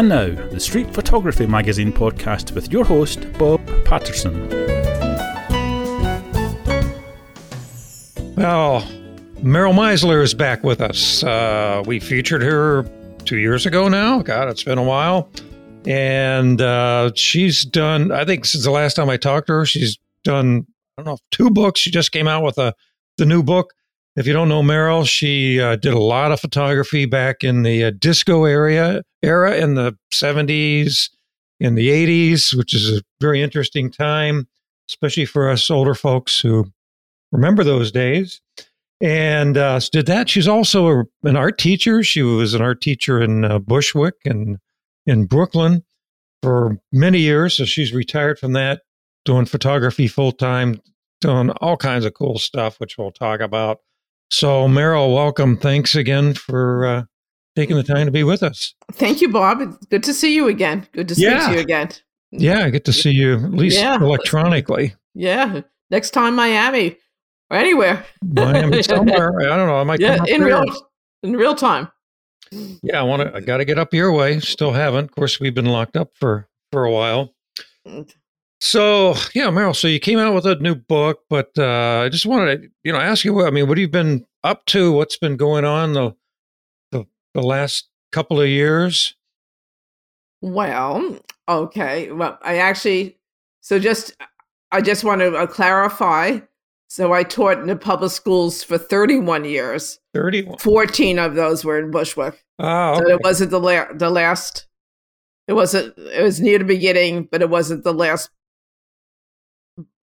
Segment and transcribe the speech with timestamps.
[0.00, 4.48] And now, the Street Photography Magazine podcast with your host, Bob Patterson.
[8.34, 8.80] Well,
[9.42, 11.22] Meryl Meisler is back with us.
[11.22, 12.84] Uh, we featured her
[13.26, 14.22] two years ago now.
[14.22, 15.28] God, it's been a while.
[15.84, 19.98] And uh, she's done, I think since the last time I talked to her, she's
[20.24, 21.78] done, I don't know, two books.
[21.78, 22.74] She just came out with a
[23.18, 23.74] the new book.
[24.20, 27.84] If you don't know Meryl, she uh, did a lot of photography back in the
[27.84, 31.08] uh, disco area era in the 70s,
[31.58, 34.46] in the 80s, which is a very interesting time,
[34.90, 36.70] especially for us older folks who
[37.32, 38.42] remember those days.
[39.00, 40.28] And uh, did that.
[40.28, 42.02] She's also a, an art teacher.
[42.02, 44.58] She was an art teacher in uh, Bushwick and
[45.06, 45.82] in Brooklyn
[46.42, 47.56] for many years.
[47.56, 48.82] So she's retired from that,
[49.24, 50.82] doing photography full time,
[51.22, 53.80] doing all kinds of cool stuff, which we'll talk about.
[54.30, 55.56] So, Meryl, welcome.
[55.56, 57.02] Thanks again for uh,
[57.56, 58.74] taking the time to be with us.
[58.92, 59.60] Thank you, Bob.
[59.60, 60.86] It's good to see you again.
[60.92, 61.48] Good to Yeah.
[61.48, 61.90] to you again.
[62.30, 63.96] Yeah, I get to see you at least Yeah.
[63.96, 64.94] electronically.
[65.14, 65.62] Yeah.
[65.90, 66.96] Next time, Miami
[67.50, 68.04] or anywhere.
[68.22, 69.40] Miami somewhere.
[69.40, 69.80] I don't know.
[69.80, 70.64] I might Yeah, in real
[71.24, 71.88] in real time.
[72.52, 73.34] Yeah, I want to.
[73.34, 74.38] I got to get up your way.
[74.40, 75.04] Still haven't.
[75.06, 77.34] Of course, we've been locked up for for a while.
[78.60, 79.74] So yeah, Meryl.
[79.74, 82.92] So you came out with a new book, but uh, I just wanted to, you
[82.92, 83.44] know, ask you.
[83.44, 84.92] I mean, what have you been up to?
[84.92, 86.14] What's been going on the
[86.92, 89.14] the, the last couple of years?
[90.42, 92.10] Well, okay.
[92.12, 93.18] Well, I actually
[93.60, 94.14] so just
[94.72, 96.40] I just want to uh, clarify.
[96.88, 100.00] So I taught in the public schools for 31 years.
[100.12, 100.58] 31.
[100.58, 102.44] 14 of those were in Bushwick.
[102.58, 104.66] Oh, So it wasn't the la- the last.
[105.46, 105.96] It wasn't.
[105.96, 108.30] It was near the beginning, but it wasn't the last.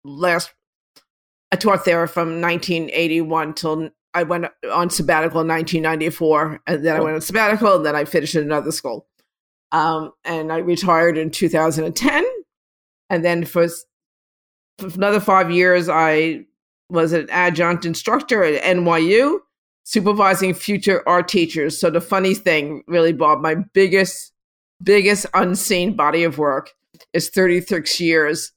[0.06, 0.52] Last,
[1.52, 7.00] I taught there from 1981 till I went on sabbatical in 1994, and then I
[7.00, 9.06] went on sabbatical, and then I finished at another school.
[9.72, 12.24] Um, and I retired in 2010,
[13.10, 13.68] and then for,
[14.78, 16.46] for another five years, I
[16.88, 19.40] was an adjunct instructor at NYU
[19.86, 21.78] supervising future art teachers.
[21.78, 24.32] So the funny thing, really, Bob, my biggest,
[24.82, 26.72] biggest unseen body of work
[27.12, 28.52] is 36 years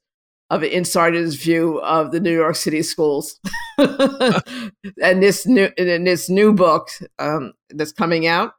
[0.50, 3.40] of an insider's view of the New York City schools.
[3.78, 6.90] and this new, in this new book
[7.20, 8.54] um, that's coming out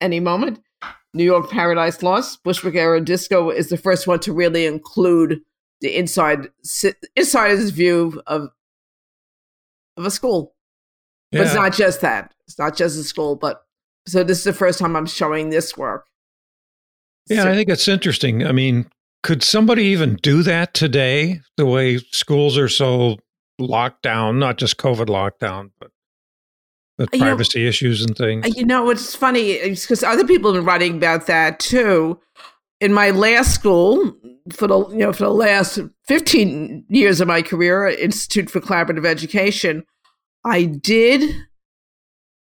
[0.00, 0.60] any moment,
[1.14, 5.40] New York Paradise Lost, Bushwick Era Disco is the first one to really include
[5.80, 6.48] the inside
[7.16, 8.48] insider's view of
[9.96, 10.54] of a school.
[11.32, 12.32] But it's not just that.
[12.46, 13.62] It's not just a school, but
[14.06, 16.06] so this is the first time I'm showing this work.
[17.28, 18.46] Yeah, So- I think it's interesting.
[18.46, 18.88] I mean,
[19.28, 21.42] could somebody even do that today?
[21.58, 23.18] The way schools are so
[23.58, 25.90] locked down, not just COVID lockdown, but
[26.96, 28.56] the You know- privacy issues and things.
[28.56, 32.18] you know it's funny because other people have been writing about that too.
[32.80, 34.16] In my last school,
[34.50, 39.04] for the you know for the last 15 years of my career, Institute for Collaborative
[39.04, 39.84] Education,
[40.42, 41.20] I did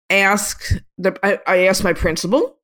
[0.09, 0.63] ask
[0.97, 2.57] the I, I asked my principal,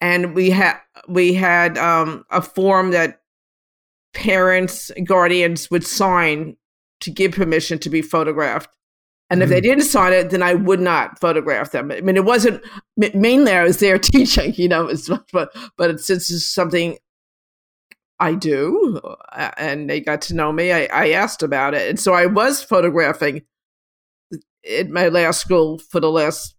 [0.00, 0.76] and we had
[1.08, 3.20] we had um, a form that
[4.14, 6.56] parents guardians would sign
[7.00, 8.70] to give permission to be photographed.
[9.28, 11.90] And if they didn't sign it, then I would not photograph them.
[11.90, 12.62] I mean, it wasn't
[12.96, 16.96] ma- mainly I was there teaching, you know, it's, but but since it's something
[18.20, 19.00] I do,
[19.32, 22.26] uh, and they got to know me, I, I asked about it, and so I
[22.26, 23.42] was photographing
[24.70, 26.54] at my last school for the last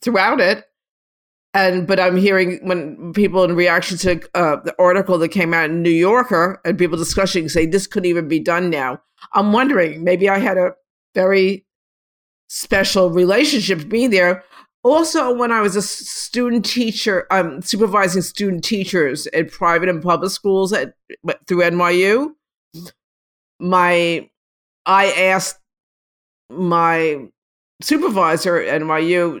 [0.00, 0.64] throughout it.
[1.56, 5.70] And but I'm hearing when people in reaction to uh, the article that came out
[5.70, 9.00] in New Yorker and people discussing say this couldn't even be done now.
[9.32, 10.74] I'm wondering maybe I had a
[11.14, 11.64] very
[12.50, 14.44] special relationship being there.
[14.84, 20.32] Also, when I was a student teacher, um, supervising student teachers at private and public
[20.32, 20.92] schools at
[21.48, 22.32] through NYU,
[23.58, 24.28] my
[24.84, 25.58] I asked
[26.50, 27.28] my
[27.80, 29.40] supervisor at NYU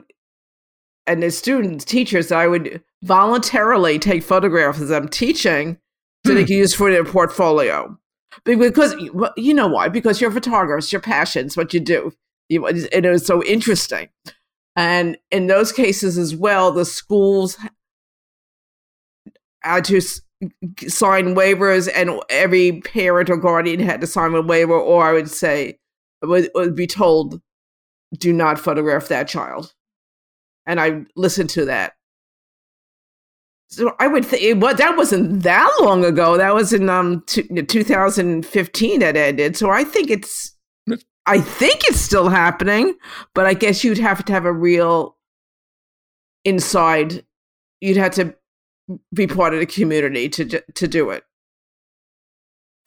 [1.06, 5.78] and the students, teachers, I would voluntarily take photographs as I'm teaching
[6.26, 6.46] so they Hmm.
[6.46, 7.96] can use for their portfolio.
[8.44, 8.94] Because
[9.36, 9.88] you know why?
[9.88, 12.12] Because you're a photographer, it's your passion, it's what you do.
[12.48, 14.08] You, and it was so interesting.
[14.76, 17.56] And in those cases as well, the schools
[19.62, 25.04] had to sign waivers, and every parent or guardian had to sign a waiver, or
[25.04, 25.78] I would say,
[26.22, 27.40] would, would be told,
[28.18, 29.72] do not photograph that child.
[30.66, 31.94] And I listened to that.
[33.68, 36.36] So I would think well, that wasn't that long ago.
[36.36, 39.56] That was in um two, 2015 that ended.
[39.56, 40.52] So I think it's
[41.26, 42.94] I think it's still happening,
[43.34, 45.16] but I guess you'd have to have a real
[46.44, 47.24] inside.
[47.80, 48.34] You'd have to
[49.12, 51.24] be part of the community to to do it.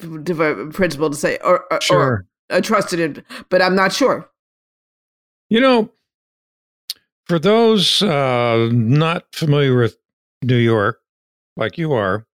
[0.02, 2.26] To a principal to say or, or, Sure.
[2.50, 4.30] or trusted in, but I'm not sure.
[5.50, 5.92] You know,
[7.30, 9.98] for those uh, not familiar with
[10.42, 11.00] New York,
[11.56, 12.26] like you are,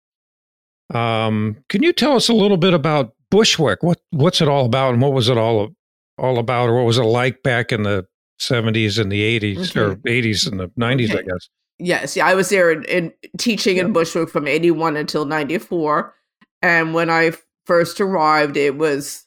[0.93, 3.83] um, can you tell us a little bit about Bushwick?
[3.83, 5.75] What what's it all about, and what was it all
[6.17, 8.07] all about, or what was it like back in the
[8.39, 11.13] seventies and the eighties or eighties and the nineties?
[11.13, 11.49] I guess.
[11.77, 16.15] Yes, yeah, I was there in, in teaching in Bushwick from 81 until 94.
[16.61, 17.33] And when I
[17.65, 19.25] first arrived, it was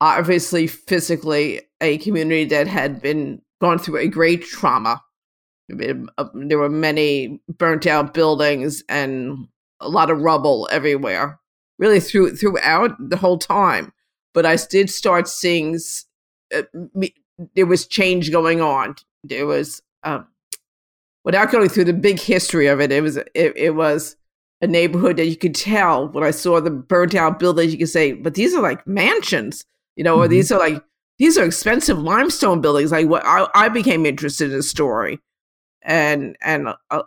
[0.00, 5.00] obviously physically a community that had been gone through a great trauma.
[5.72, 9.48] Uh, There were many burnt out buildings and
[9.80, 11.38] a lot of rubble everywhere,
[11.78, 13.92] really through throughout the whole time.
[14.34, 15.78] But I did start seeing
[16.54, 16.62] uh,
[16.94, 17.14] me,
[17.54, 18.96] there was change going on.
[19.24, 20.26] There was um,
[21.24, 24.16] without going through the big history of it, it was it, it was
[24.60, 27.72] a neighborhood that you could tell when I saw the burnt out buildings.
[27.72, 29.64] You could say, but these are like mansions,
[29.96, 30.30] you know, or Mhm.
[30.30, 30.82] these are like
[31.18, 32.92] these are expensive limestone buildings.
[32.92, 35.20] Like what I, I became interested in the story,
[35.82, 37.02] and and a, a,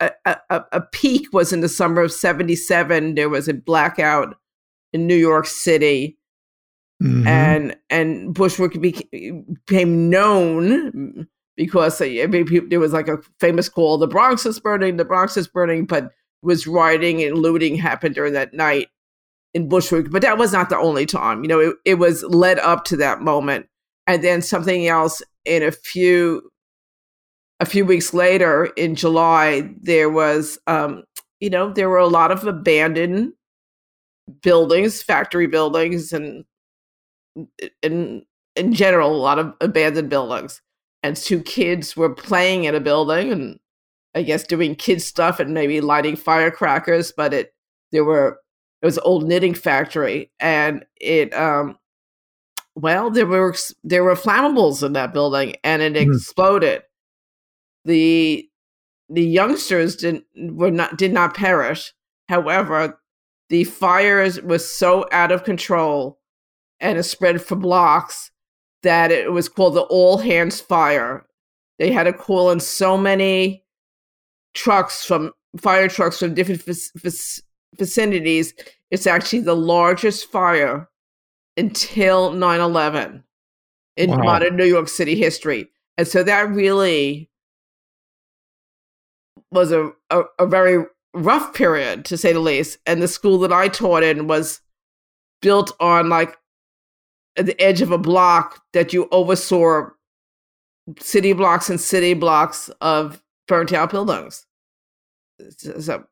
[0.00, 3.14] a, a, a peak was in the summer of '77.
[3.14, 4.36] There was a blackout
[4.92, 6.16] in New York City
[7.02, 7.26] Mhm.
[7.26, 14.06] and and Bushwick became known because I mean, there was like a famous call, "The
[14.06, 16.10] Bronx is burning, the Bronx is burning," but
[16.42, 18.88] was rioting and looting happened during that night
[19.54, 20.10] in Bushwick.
[20.10, 21.42] But that was not the only time.
[21.42, 23.66] You know, it, it was led up to that moment,
[24.06, 26.50] and then something else in a few
[27.60, 31.04] a few weeks later in July, there was um,
[31.40, 33.32] you know there were a lot of abandoned
[34.42, 36.44] buildings, factory buildings, and
[37.82, 38.24] in
[38.56, 40.60] in general a lot of abandoned buildings
[41.02, 43.58] and two kids were playing in a building and
[44.14, 47.54] i guess doing kid stuff and maybe lighting firecrackers but it
[47.92, 48.40] there were
[48.82, 51.78] it was an old knitting factory and it um
[52.74, 53.54] well there were
[53.84, 56.12] there were flammables in that building and it Hmm.
[56.12, 56.82] exploded.
[57.84, 58.48] The
[59.08, 61.92] the youngsters didn't were not did not perish.
[62.28, 63.00] However
[63.48, 66.20] the fires was so out of control
[66.78, 68.30] and it spread for blocks
[68.82, 71.26] that it was called the all hands fire.
[71.78, 73.64] They had to call in so many
[74.54, 77.42] trucks from fire trucks from different vic- vic-
[77.80, 78.54] vicinities
[78.92, 80.88] it's actually the largest fire
[81.56, 83.22] until 9-11
[83.96, 84.16] in Wow.
[84.18, 85.68] modern new york city history.
[85.98, 87.28] And so that really
[89.50, 92.78] was a, a, a very rough period to say the least.
[92.86, 94.60] And the school that i taught in was
[95.42, 96.36] built on like
[97.36, 99.88] at the edge of a block that you oversaw
[100.98, 104.46] city blocks and city blocks of burnt out buildings.
[105.58, 106.04] So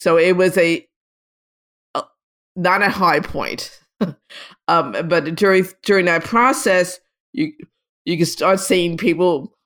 [0.00, 0.86] so it was a
[2.58, 3.70] not a high point.
[4.68, 7.00] Um but during during that process
[7.32, 7.52] you
[8.04, 9.56] you can start seeing people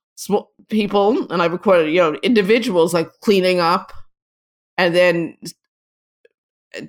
[0.69, 3.93] people and i recorded you know individuals like cleaning up
[4.79, 5.37] and then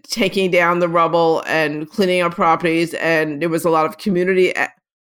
[0.03, 2.93] taking down the rubble and cleaning up properties.
[2.95, 4.53] And there was a lot of community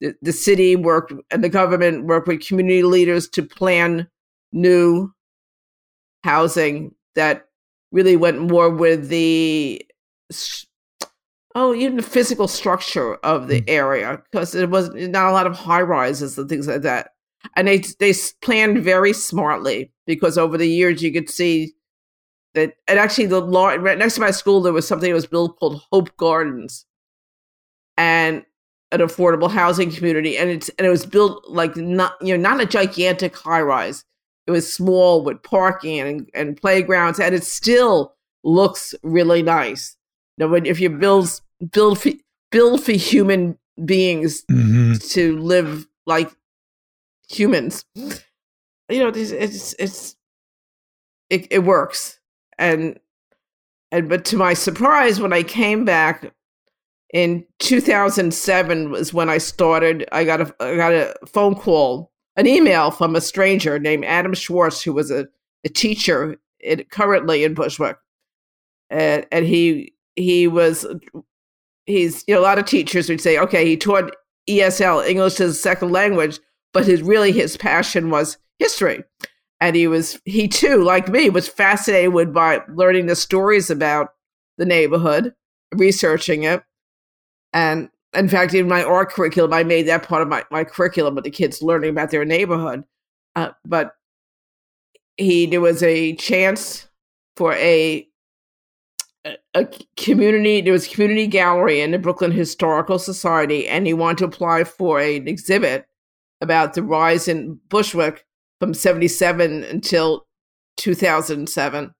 [0.00, 4.08] the, the city worked and the government worked with community leaders to plan
[4.52, 5.12] new
[6.24, 7.46] housing that
[7.92, 9.84] really went more with the
[11.54, 13.64] oh even the physical structure of the mm.
[13.68, 17.10] area because it was not a lot of high rises and things like that.
[17.56, 21.74] And they they planned very smartly because over the years you could see
[22.54, 25.26] that and actually the law right next to my school there was something that was
[25.26, 26.86] built called Hope Gardens.
[27.96, 28.44] And
[28.90, 32.60] an affordable housing community and it's and it was built like not you know not
[32.60, 34.04] a gigantic high rise.
[34.46, 39.96] It was small with parking and, and playgrounds and it still looks really nice
[40.38, 41.40] know when if you build
[41.72, 42.10] build for,
[42.50, 45.10] build for human beings Mhm.
[45.12, 46.30] to live like
[47.28, 47.84] humans.
[47.94, 50.16] You know, it's it's, it's
[51.30, 52.18] it, it works,
[52.58, 52.98] and
[53.90, 56.32] and but to my surprise, when I came back
[57.14, 60.06] in 2007 was when I started.
[60.12, 64.34] I got a I got a phone call, an email from a stranger named Adam
[64.34, 65.26] Schwartz, who was a,
[65.64, 67.96] a teacher in, currently in Bushwick,
[68.90, 70.86] and and he he was
[71.86, 74.14] he's you know a lot of teachers would say okay he taught
[74.48, 76.38] ESL English as a second language
[76.72, 79.04] but his really his passion was history.
[79.60, 84.10] And he was he too like me was fascinated with by learning the stories about
[84.58, 85.34] the neighborhood
[85.74, 86.62] researching it.
[87.52, 91.14] And in fact in my art curriculum I made that part of my, my curriculum
[91.14, 92.84] with the kids learning about their neighborhood.
[93.36, 93.92] Uh, but
[95.16, 96.88] he there was a chance
[97.36, 98.06] for a,
[99.54, 100.60] a community.
[100.60, 104.64] There was a community gallery in the Brooklyn Historical Society, and he wanted to apply
[104.64, 105.86] for an exhibit
[106.40, 108.24] about the rise in Bushwick
[108.58, 110.26] from '77 until
[110.76, 111.94] 2007,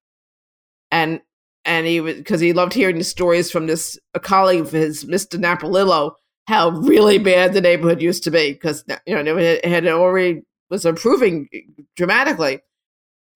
[0.90, 1.20] and
[1.64, 5.04] and he was because he loved hearing the stories from this a colleague of his,
[5.04, 5.38] Mr.
[5.38, 6.14] Napolillo,
[6.48, 10.84] how really bad the neighborhood used to be because you know it had already was
[10.84, 11.48] improving
[11.96, 12.60] dramatically,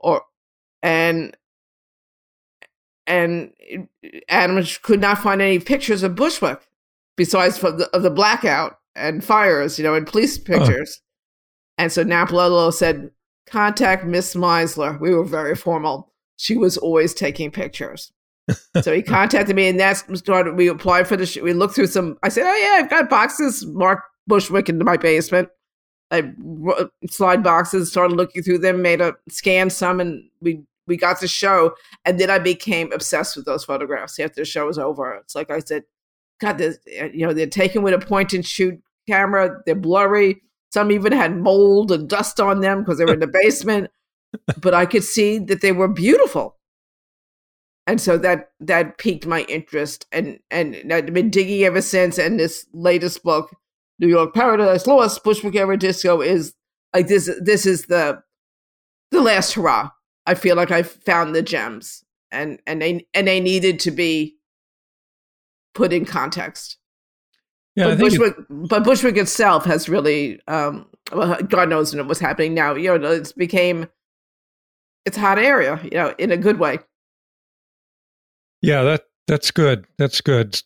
[0.01, 0.23] or
[0.83, 1.37] and
[3.07, 3.53] and
[4.29, 6.69] Adams could not find any pictures of Bushwick
[7.17, 11.01] besides of the, of the blackout and fires, you know, and police pictures.
[11.79, 13.11] And so Napolillo said,
[13.47, 16.13] "Contact Miss Meisler." We were very formal.
[16.37, 18.13] She was always taking pictures
[18.83, 20.57] so he contacted me, and that's started.
[20.57, 21.27] We applied for the.
[21.27, 22.17] Sh- we looked through some.
[22.23, 25.49] I said, "Oh yeah, I've got boxes marked Bushwick in my basement."
[26.13, 26.33] I
[26.71, 31.21] uh, slide boxes, started looking through them, made a scan some, and we we got
[31.21, 31.75] the show.
[32.05, 35.15] And then I became obsessed with those photographs after the show was over.
[35.15, 35.85] It's like I said,
[36.41, 39.63] God, this, eh, you know, they're taken with a point and shoot camera.
[39.65, 40.43] They're blurry.
[40.73, 43.91] Some even had mold and dust on them because they were in the basement.
[44.61, 46.57] but I could see that they were beautiful
[47.87, 52.39] and so that that piqued my interest and and I've been digging ever since and
[52.39, 53.55] this latest book
[53.99, 56.55] new york paradise lost bushwick era disco is
[56.93, 58.23] like this this is the
[59.11, 59.91] the last hurrah
[60.27, 64.37] i feel like i found the gems and and they and they needed to be
[65.75, 66.79] put in context
[67.77, 72.55] yeah, but Bushwick, it, but Bushwick itself has really, um, well, God knows what's happening
[72.55, 72.75] now.
[72.75, 73.87] You know, it's became,
[75.05, 76.79] it's a hot area, you know, in a good way.
[78.63, 79.85] Yeah, that that's good.
[79.99, 80.61] That's good.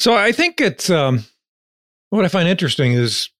[0.00, 1.24] So I think it's um,
[2.10, 3.30] what I find interesting is,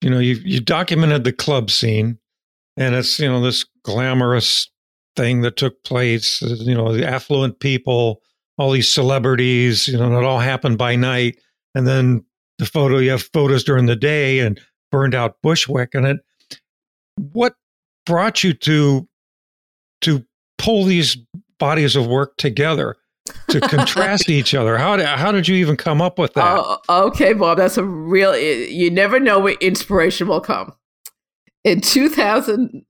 [0.00, 2.16] you know, you you documented the club scene,
[2.76, 4.70] and it's you know this glamorous
[5.16, 6.42] thing that took place.
[6.42, 8.22] Uh, you know, the affluent people,
[8.58, 9.88] all these celebrities.
[9.88, 11.38] You know, it all happened by night,
[11.74, 12.24] and then
[12.58, 16.18] the photo you have photos during the day and burned out Bushwick, and it.
[17.32, 17.54] What
[18.04, 19.08] brought you to
[20.02, 20.24] to
[20.58, 21.16] pull these
[21.58, 22.96] bodies of work together?
[23.48, 24.78] to contrast each other.
[24.78, 26.44] How did, how did you even come up with that?
[26.44, 30.72] Uh, okay, Bob, that's a real, you never know where inspiration will come.
[31.64, 32.84] In 2000,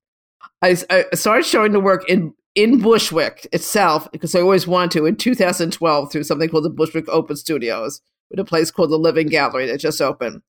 [0.63, 5.07] I, I started showing the work in, in Bushwick itself because I always wanted to
[5.07, 9.29] in 2012 through something called the Bushwick Open Studios with a place called the Living
[9.29, 10.43] Gallery that just opened.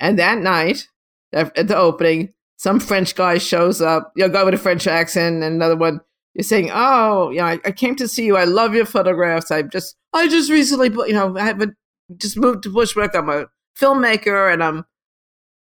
[0.00, 0.86] And that night,
[1.32, 5.42] at the opening, some French guy shows up, you know, guy with a French accent,
[5.42, 6.00] and another one
[6.34, 8.36] you're saying, "Oh, yeah, I, I, came to see you.
[8.36, 9.50] I love your photographs.
[9.50, 11.74] I just, I just recently, you know, I haven't
[12.16, 13.14] just moved to Bushwick.
[13.14, 14.84] I'm a filmmaker, and I'm,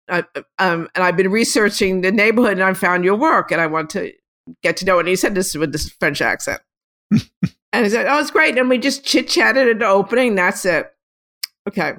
[0.08, 0.24] I,
[0.58, 3.90] um, and I've been researching the neighborhood, and I found your work, and I want
[3.90, 4.12] to
[4.62, 6.60] get to know it." And he said this with this French accent,
[7.10, 10.34] and he said, "Oh, it's great." And we just chit chatted at the opening.
[10.34, 10.92] That's it.
[11.68, 11.94] Okay.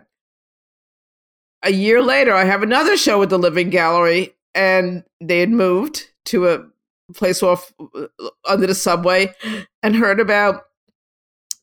[1.63, 6.05] A year later, I have another show with the Living Gallery, and they had moved
[6.25, 6.65] to a
[7.13, 8.07] place off uh,
[8.47, 9.33] under the subway
[9.81, 10.63] and heard about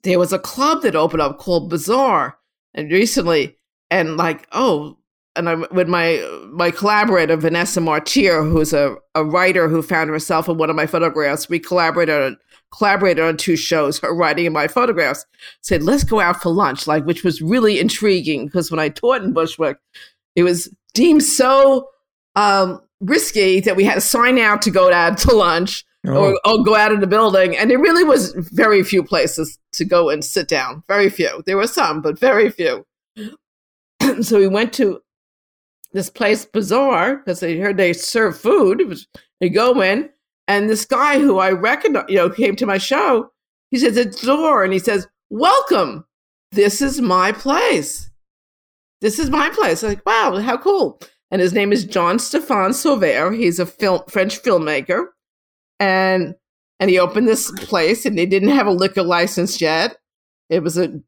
[0.03, 2.39] there was a club that opened up called Bizarre
[2.75, 3.57] and recently
[3.91, 4.99] and like oh
[5.37, 6.23] and I with my
[6.53, 10.87] my collaborator Vanessa Martir who's a, a writer who found herself in one of my
[10.87, 12.37] photographs we collaborated on
[12.73, 15.25] collaborated on two shows her writing and my photographs
[15.61, 19.23] said let's go out for lunch like which was really intriguing because when I taught
[19.23, 19.79] in Bushwick
[20.37, 21.89] it was deemed so
[22.37, 26.33] um, risky that we had to sign out to go out to lunch oh.
[26.33, 27.57] or, or, go out of the building.
[27.57, 30.83] And there really was very few places to go and sit down.
[30.89, 31.43] Very few.
[31.47, 32.87] There were some, but very few.
[34.23, 35.01] so we went to
[35.95, 38.87] this place, Bizarre, because they heard they serve food.
[38.87, 39.07] Was,
[39.41, 40.11] they go in,
[40.47, 43.31] and this guy who I recognize, you know, came to my show.
[43.71, 44.63] He says, it's door.
[44.63, 46.05] And he says, Welcome.
[46.53, 48.11] This is my place.
[49.01, 49.83] This is my place.
[49.83, 51.01] I'm like, wow, how cool
[51.35, 53.37] and his name is John Stéphane Sauvaire.
[53.37, 55.07] He's a film, French filmmaker,
[55.81, 56.37] and
[56.79, 59.97] and he opened this place, and they didn't have a liquor license yet.
[60.49, 61.01] It was a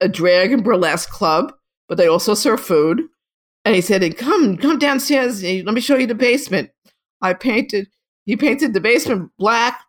[0.00, 1.52] a drag and burlesque club,
[1.88, 3.02] but they also serve food.
[3.66, 5.42] And he said, "Come, come downstairs.
[5.42, 6.70] Let me show you the basement."
[7.20, 7.88] I painted.
[8.24, 9.80] He painted the basement black,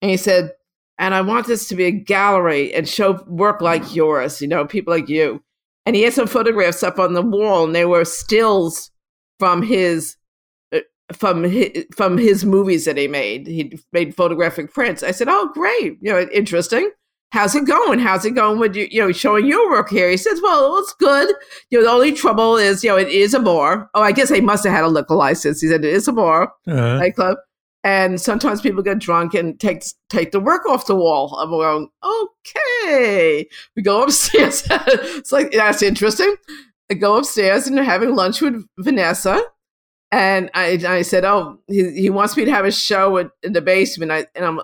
[0.00, 0.52] and he said,
[0.98, 4.40] "And I want this to be a gallery and show work like yours.
[4.40, 5.42] You know, people like you."
[5.84, 8.92] And he had some photographs up on the wall, and they were stills
[9.40, 10.16] from his
[10.72, 10.80] uh,
[11.12, 13.48] from his, from his movies that he made.
[13.48, 15.02] He made photographic prints.
[15.02, 15.98] I said, "Oh, great!
[16.00, 16.88] You know, interesting.
[17.34, 17.98] How's it going?
[17.98, 18.86] How's it going with you?
[18.92, 21.34] You know, showing your work here?" He says, "Well, it's good.
[21.68, 23.90] You know, the only trouble is, you know, it is a bar.
[23.92, 26.12] Oh, I guess they must have had a liquor license." He said, "It is a
[26.12, 26.98] bar, uh-huh.
[26.98, 27.38] nightclub."
[27.82, 31.36] And sometimes people get drunk and take take the work off the wall.
[31.36, 33.48] I'm going, okay.
[33.74, 34.62] We go upstairs.
[34.70, 36.36] it's like that's interesting.
[36.88, 39.42] I go upstairs and they're having lunch with Vanessa.
[40.12, 43.54] And I, I said, oh, he, he wants me to have a show in, in
[43.54, 44.12] the basement.
[44.12, 44.58] I, and, I'm,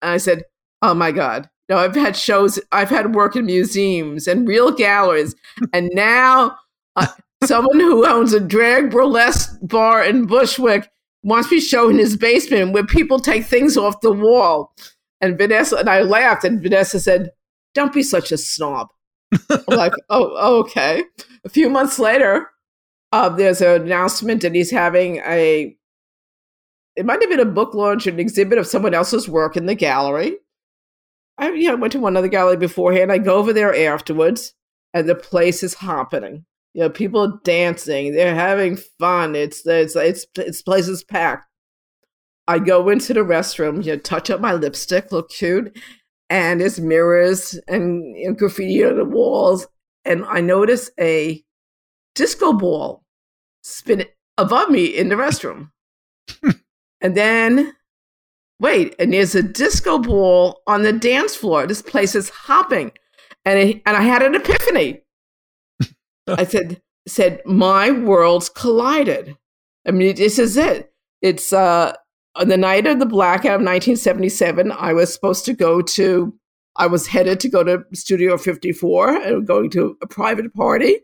[0.00, 0.44] and I said,
[0.80, 1.50] oh my God.
[1.68, 5.34] No, I've had shows, I've had work in museums and real galleries.
[5.72, 6.56] and now
[6.96, 7.06] uh,
[7.44, 10.90] someone who owns a drag burlesque bar in Bushwick
[11.22, 14.74] wants me to show in his basement where people take things off the wall.
[15.20, 17.30] And Vanessa, and I laughed, and Vanessa said,
[17.74, 18.88] don't be such a snob.
[19.50, 21.02] I'm like, oh, okay.
[21.44, 22.50] A few months later,
[23.10, 25.76] uh, there's an announcement that he's having a
[26.96, 29.74] it might have been a book launch an exhibit of someone else's work in the
[29.74, 30.36] gallery.
[31.38, 33.10] I you know, went to one other gallery beforehand.
[33.10, 34.54] I go over there afterwards,
[34.92, 36.44] and the place is happening.
[36.74, 39.34] You know, people dancing, they're having fun.
[39.34, 41.48] It's it's it's it's place is packed.
[42.46, 45.76] I go into the restroom, you know, touch up my lipstick, look cute,
[46.28, 49.66] and there's mirrors and you know, graffiti on the walls,
[50.04, 51.42] and I notice a
[52.14, 53.02] disco ball
[53.62, 54.04] spin
[54.36, 55.70] above me in the restroom.
[57.00, 57.74] and then,
[58.60, 61.66] wait, and there's a disco ball on the dance floor.
[61.66, 62.92] This place is hopping.
[63.44, 65.02] And, it, and I had an epiphany.
[66.26, 69.36] I said, said, my worlds collided.
[69.86, 70.92] I mean, this is it.
[71.20, 71.94] It's uh,
[72.36, 74.72] on the night of the blackout of 1977.
[74.72, 76.34] I was supposed to go to,
[76.76, 81.00] I was headed to go to Studio 54 and going to a private party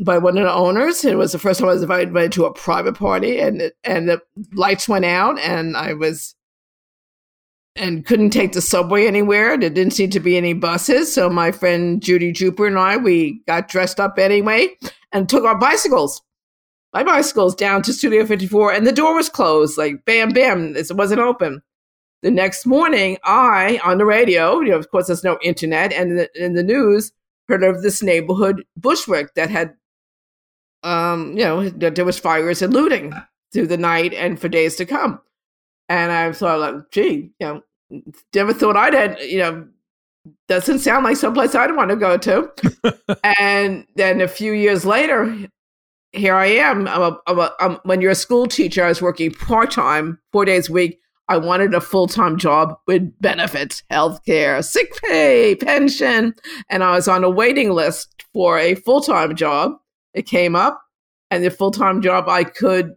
[0.00, 1.04] by one of the owners.
[1.04, 4.20] It was the first time I was invited to a private party, and and the
[4.52, 6.34] lights went out, and I was
[7.78, 9.56] and couldn't take the subway anywhere.
[9.56, 13.42] There didn't seem to be any buses, so my friend Judy Juper and I we
[13.46, 14.68] got dressed up anyway
[15.12, 16.22] and took our bicycles.
[16.92, 19.78] My bicycles down to Studio 54, and the door was closed.
[19.78, 21.62] Like bam, bam, it wasn't open.
[22.22, 26.12] The next morning, I on the radio, you know, of course, there's no internet, and
[26.12, 27.12] in in the news,
[27.48, 29.74] heard of this neighborhood Bushwick that had,
[30.82, 33.12] um, you know, that there was fires and looting
[33.52, 35.20] through the night and for days to come.
[35.88, 37.62] And I thought, like, gee, you know,
[38.34, 39.66] never thought I'd had, you know,
[40.48, 42.50] doesn't sound like someplace I'd want to go to.
[43.40, 45.48] and then a few years later,
[46.12, 46.88] here I am.
[46.88, 50.18] I'm a, I'm a, I'm, when you're a school teacher, I was working part time,
[50.32, 51.00] four days a week.
[51.30, 56.34] I wanted a full time job with benefits, health care, sick pay, pension.
[56.70, 59.72] And I was on a waiting list for a full time job.
[60.14, 60.80] It came up,
[61.30, 62.94] and the full time job I could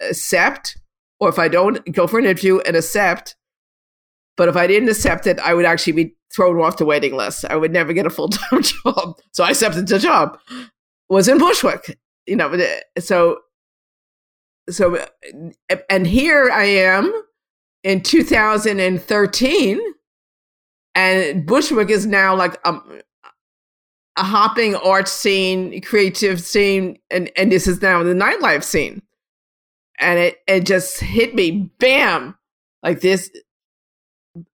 [0.00, 0.78] accept,
[1.20, 3.36] or if I don't, go for an interview and accept.
[4.36, 7.44] But if I didn't accept it, I would actually be thrown off the waiting list.
[7.44, 9.18] I would never get a full time job.
[9.32, 10.38] So I accepted the job.
[11.08, 12.48] Was in Bushwick, you know.
[12.48, 13.38] Uh, so,
[14.68, 17.12] so, uh, and here I am
[17.84, 19.80] in 2013
[20.94, 22.80] and bushwick is now like a,
[24.16, 29.02] a hopping art scene creative scene and, and this is now the nightlife scene
[29.98, 32.36] and it, it just hit me bam
[32.82, 33.30] like this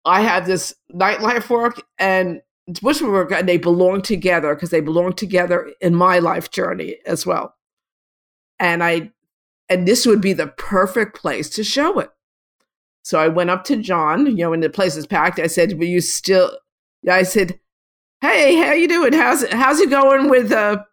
[0.04, 2.40] i have this nightlife work and
[2.82, 7.26] bushwick work and they belong together because they belong together in my life journey as
[7.26, 7.54] well
[8.58, 9.10] and i
[9.68, 12.10] and this would be the perfect place to show it
[13.02, 15.38] so I went up to John, you know, when the place is packed.
[15.38, 16.58] I said, "Will you still?"
[17.10, 17.58] I said,
[18.20, 19.12] "Hey, how you doing?
[19.12, 20.84] How's it, how's it going with uh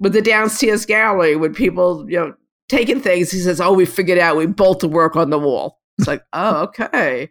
[0.00, 1.36] with the downstairs gallery?
[1.36, 2.34] With people, you know,
[2.68, 4.36] taking things?" He says, "Oh, we figured out.
[4.36, 7.30] We bolt the work on the wall." It's like, "Oh, okay."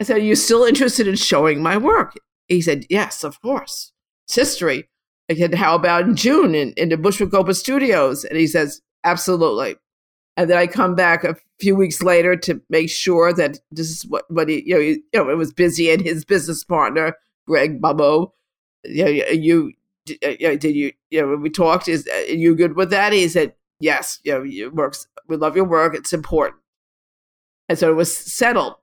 [0.00, 3.92] I said, "Are you still interested in showing my work?" He said, "Yes, of course.
[4.26, 4.88] It's history."
[5.30, 8.82] I said, "How about in June in, in the Bushwick Open Studios?" And he says,
[9.04, 9.76] "Absolutely."
[10.36, 14.02] And then I come back a few weeks later to make sure that this is
[14.06, 17.14] what, what he, you know, you know, it was busy and his business partner,
[17.46, 18.32] Greg Bubbo,
[18.84, 19.72] you know, you, you
[20.04, 23.12] did you, you know, when we talked, is are you good with that?
[23.12, 25.06] He said, yes, you know, it works.
[25.28, 25.94] We love your work.
[25.94, 26.56] It's important.
[27.68, 28.74] And so it was settled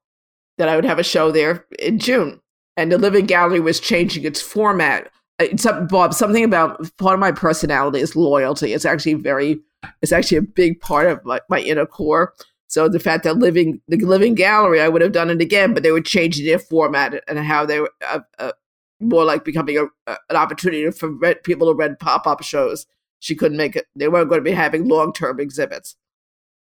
[0.58, 2.42] that I would have a show there in June.
[2.78, 5.12] And the Living Gallery was changing its format.
[5.40, 8.74] It's up, Bob, something about part of my personality is loyalty.
[8.74, 9.60] It's actually very
[10.02, 12.34] it's actually a big part of my, my inner core.
[12.68, 15.84] So the fact that living the living gallery, I would have done it again, but
[15.84, 18.52] they were changing their format and how they were uh, uh,
[19.00, 21.12] more like becoming a, an opportunity for
[21.44, 22.86] people to rent pop up shows.
[23.22, 25.96] She couldn't make it; they weren't going to be having long term exhibits.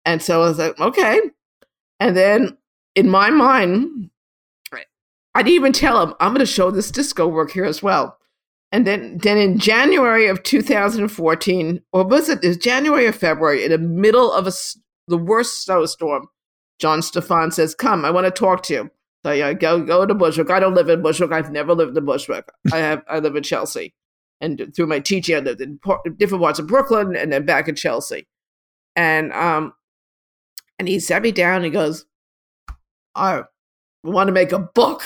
[0.06, 1.20] And so I was like, okay.
[2.00, 2.56] And then
[2.94, 4.10] in my mind,
[5.34, 8.18] I didn't even tell him I'm going to show this disco work here as well.
[8.72, 13.70] And then, then in January of 2014, or was it, it January or February, in
[13.70, 14.52] the middle of a,
[15.06, 16.28] the worst snowstorm
[16.78, 18.90] John Stefan says, "Come, I want to talk to you."
[19.24, 20.50] So go go to Bushwick.
[20.50, 21.32] I don't live in Bushwick.
[21.32, 22.48] I've never lived in Bushwick.
[22.72, 23.94] I have I live in Chelsea,
[24.40, 25.78] and through my teaching, I lived in
[26.18, 28.26] different parts of Brooklyn and then back in Chelsea.
[28.96, 29.74] And um,
[30.78, 31.56] and he sat me down.
[31.56, 32.06] and He goes,
[33.14, 33.44] "I
[34.02, 35.02] want to make a book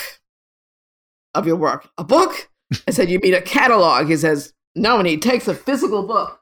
[1.34, 1.88] of your work.
[1.98, 2.50] A book?"
[2.86, 6.40] I said, "You mean a catalog?" He says, "No." And he takes a physical book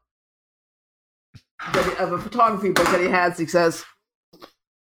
[1.98, 3.38] of a photography book that he has.
[3.38, 3.84] He says,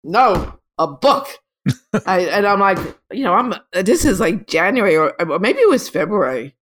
[0.05, 1.27] "No, a book."
[2.07, 2.79] I, and I'm like,
[3.13, 3.55] you know, I'm.
[3.73, 6.55] This is like January or, or maybe it was February.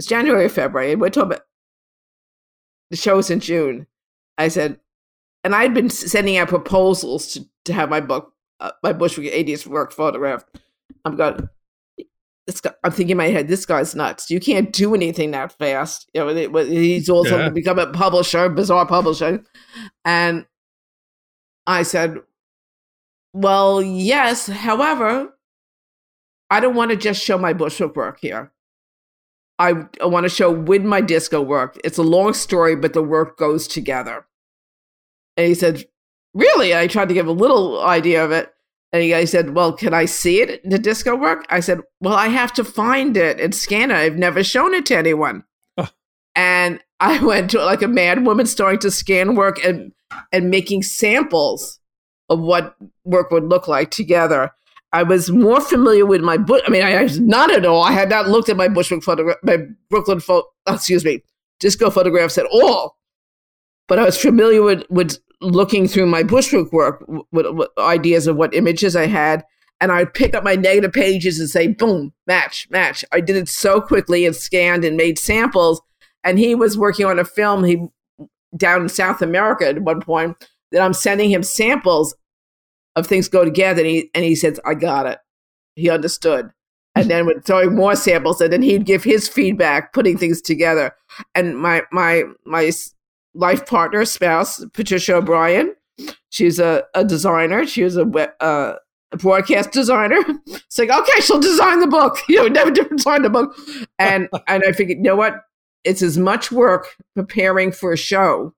[0.00, 1.42] It's January or February, and we're talking about
[2.90, 3.86] the show show's in June.
[4.38, 4.80] I said,
[5.44, 9.66] and I'd been sending out proposals to, to have my book, uh, my Bushwick 80s
[9.66, 10.58] work photographed.
[11.04, 11.50] I'm going.
[12.46, 14.30] This guy, I'm thinking in my head, this guy's nuts.
[14.30, 16.08] You can't do anything that fast.
[16.14, 17.50] You know, it, he's also yeah.
[17.50, 19.44] become a publisher, bizarre publisher,
[20.06, 20.46] and
[21.66, 22.16] I said,
[23.34, 24.46] well, yes.
[24.46, 25.34] However,
[26.48, 28.50] I don't want to just show my Bushwick work here.
[29.60, 31.78] I, I want to show with my disco work.
[31.84, 34.26] It's a long story, but the work goes together.
[35.36, 35.84] And he said,
[36.32, 36.74] Really?
[36.74, 38.54] I tried to give a little idea of it.
[38.92, 41.44] And he said, Well, can I see it, the disco work?
[41.50, 43.96] I said, Well, I have to find it and scan it.
[43.96, 45.44] I've never shown it to anyone.
[45.76, 45.88] Oh.
[46.34, 49.92] And I went to like a mad woman starting to scan work and
[50.32, 51.78] and making samples
[52.30, 54.52] of what work would look like together.
[54.92, 56.62] I was more familiar with my book.
[56.66, 57.82] I mean, I, I, was not at all.
[57.82, 61.22] I had not looked at my Bushwick photograph, my Brooklyn photo, oh, excuse me,
[61.60, 62.96] disco photographs at all.
[63.86, 68.36] But I was familiar with, with looking through my Bushwick work with, with ideas of
[68.36, 69.44] what images I had.
[69.80, 73.04] And I'd pick up my negative pages and say, boom, match, match.
[73.12, 75.80] I did it so quickly and scanned and made samples.
[76.22, 77.88] And he was working on a film he
[78.56, 80.36] down in South America at one point
[80.72, 82.14] that I'm sending him samples
[82.96, 83.82] of things go together.
[83.82, 85.18] And he, and he says, I got it.
[85.76, 86.50] He understood.
[86.94, 90.94] And then with throwing more samples, and then he'd give his feedback, putting things together.
[91.36, 92.72] And my my my
[93.32, 95.74] life partner, spouse, Patricia O'Brien,
[96.30, 97.64] she's a, a designer.
[97.64, 98.02] She was a,
[98.42, 98.76] uh,
[99.12, 100.18] a broadcast designer.
[100.46, 102.18] It's like, okay, she'll design the book.
[102.28, 103.56] You know, never design a book.
[103.98, 105.36] And and I figured, you know what?
[105.84, 108.54] It's as much work preparing for a show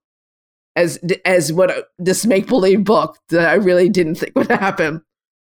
[0.76, 5.02] as as what a, this make believe book that I really didn't think would happen.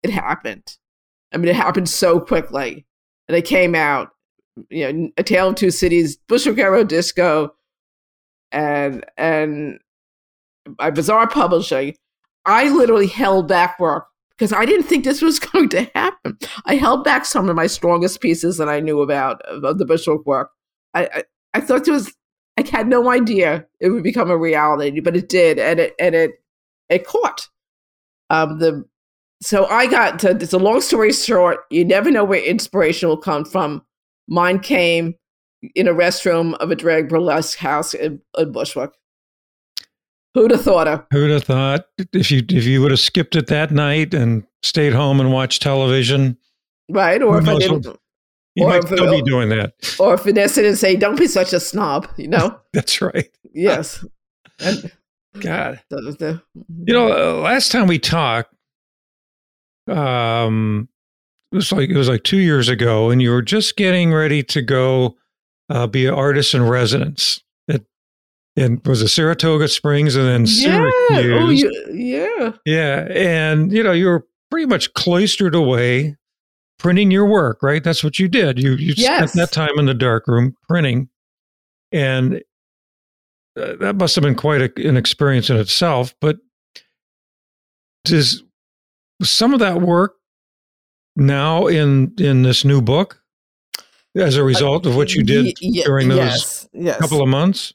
[0.04, 0.78] It happened.
[1.34, 2.86] I mean, it happened so quickly,
[3.28, 4.10] and it came out.
[4.70, 7.54] You know, A Tale of Two Cities, Bushwick Era Disco,
[8.52, 9.80] and and
[10.78, 11.96] by Bizarre Publishing.
[12.46, 16.38] I literally held back work because I didn't think this was going to happen.
[16.66, 20.26] I held back some of my strongest pieces that I knew about of the Bushwick
[20.26, 20.50] work.
[20.94, 22.12] I, I, I thought there was
[22.58, 26.16] I had no idea it would become a reality, but it did, and it and
[26.16, 26.32] it
[26.90, 27.48] it caught.
[28.30, 28.86] Um, the
[29.42, 30.32] so I got to.
[30.32, 31.60] It's a long story short.
[31.70, 33.84] You never know where inspiration will come from.
[34.28, 35.16] Mine came
[35.76, 38.92] in a restroom of a drag burlesque house in, in Bushwick.
[40.34, 41.06] Who'd have thought of?
[41.12, 44.94] Who'd have thought if you if you would have skipped it that night and stayed
[44.94, 46.38] home and watched television,
[46.90, 47.22] right?
[47.22, 47.88] Or if I didn't,
[48.56, 49.74] you or might still be doing that.
[50.00, 52.60] Or Vanessa and say, don't be such a snob, you know?
[52.74, 53.30] That's right.
[53.54, 54.04] Yes.
[54.60, 54.92] And,
[55.40, 55.82] God.
[55.90, 56.42] The, the,
[56.86, 58.54] you know, uh, last time we talked,
[59.88, 60.90] um,
[61.52, 64.42] it was like it was like two years ago, and you were just getting ready
[64.44, 65.18] to go
[65.70, 67.42] uh, be an artist in residence.
[67.68, 67.86] It
[68.56, 70.94] and was it Saratoga Springs and then Syracuse.
[71.10, 71.40] Yeah.
[71.40, 72.52] Oh, you, yeah.
[72.66, 76.16] Yeah, and you know you were pretty much cloistered away
[76.82, 77.84] printing your work, right?
[77.84, 78.62] That's what you did.
[78.62, 79.32] You you yes.
[79.32, 81.10] spent that time in the dark room printing,
[81.92, 82.42] and
[83.58, 86.16] uh, that must have been quite a, an experience in itself.
[86.20, 86.38] But
[88.04, 88.44] does
[89.22, 90.16] some of that work
[91.16, 93.22] now in in this new book
[94.16, 96.98] as a result of what you did y- during those yes, yes.
[96.98, 97.74] couple of months?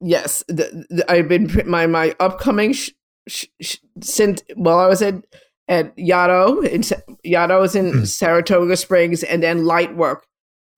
[0.00, 2.90] Yes, the, the, I've been my my upcoming sh-
[3.26, 5.24] sh- sh- since well, I was at
[5.68, 6.64] at Yaddo.
[6.66, 6.82] In,
[7.26, 8.06] Yaddo is in mm.
[8.06, 10.26] Saratoga Springs, and then Light Work.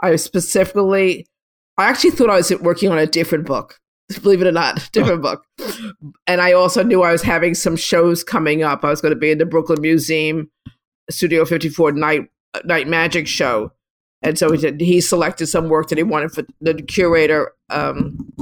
[0.03, 1.27] I specifically,
[1.79, 3.79] I actually thought I was working on a different book.
[4.23, 5.45] Believe it or not, different book.
[6.27, 8.85] And I also knew I was having some shows coming up.
[8.85, 10.51] I was going to be in the Brooklyn Museum
[11.11, 12.29] Studio 54 night
[12.65, 13.73] night magic show.
[14.23, 17.53] And so he, did, he selected some work that he wanted for the curator.
[17.71, 18.33] Um,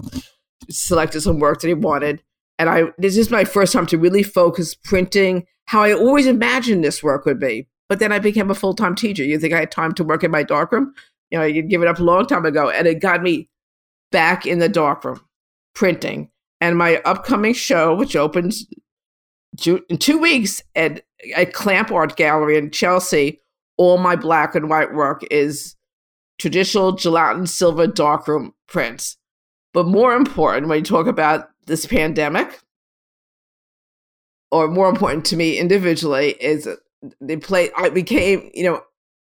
[0.71, 2.23] selected some work that he wanted,
[2.59, 6.83] and I this is my first time to really focus printing how I always imagined
[6.83, 7.69] this work would be.
[7.91, 9.23] But then I became a full time teacher.
[9.23, 10.95] You think I had time to work in my darkroom?
[11.31, 12.71] You know, you'd give it up a long time ago.
[12.71, 13.51] And it got me
[14.11, 15.21] back in the darkroom
[15.75, 16.31] printing.
[16.63, 18.67] And my upcoming show, which opens
[19.67, 21.03] in two weeks at
[21.37, 23.39] a Clamp Art Gallery in Chelsea,
[23.77, 25.77] all my black and white work is
[26.39, 29.19] traditional gelatin silver darkroom prints.
[29.75, 32.59] But more important, when you talk about this pandemic,
[34.51, 36.69] or more important to me individually, is
[37.21, 37.71] they play.
[37.77, 38.83] I became, you know,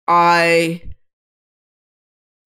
[0.08, 0.82] I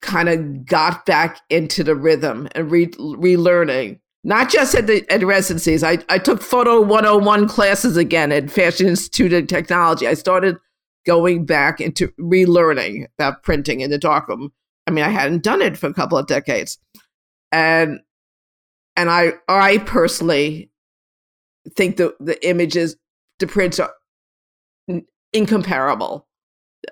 [0.02, 5.24] kind of got back into the rhythm and re- relearning not just at the at
[5.24, 5.84] residencies.
[5.84, 10.08] I, I took photo 101 classes again at Fashion Institute of Technology.
[10.08, 10.58] I started
[11.06, 14.52] going back into relearning about printing in the darkroom.
[14.88, 16.80] I mean, I hadn't done it for a couple of decades.
[17.52, 18.00] And
[18.98, 20.72] and I I personally
[21.76, 22.96] think the the images,
[23.40, 23.94] the prints are
[25.34, 26.28] incomparable.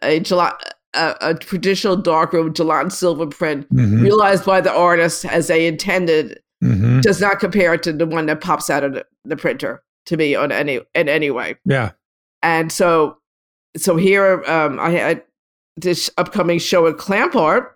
[0.01, 0.21] A,
[0.93, 4.01] a, a traditional darkroom gelatin silver print mm-hmm.
[4.01, 7.01] realized by the artist as they intended mm-hmm.
[7.01, 10.35] does not compare to the one that pops out of the, the printer to me
[10.35, 11.55] on any in any way.
[11.65, 11.91] Yeah.
[12.41, 13.17] And so
[13.77, 15.23] so here um, I had
[15.75, 17.72] this upcoming show at Clamp Art,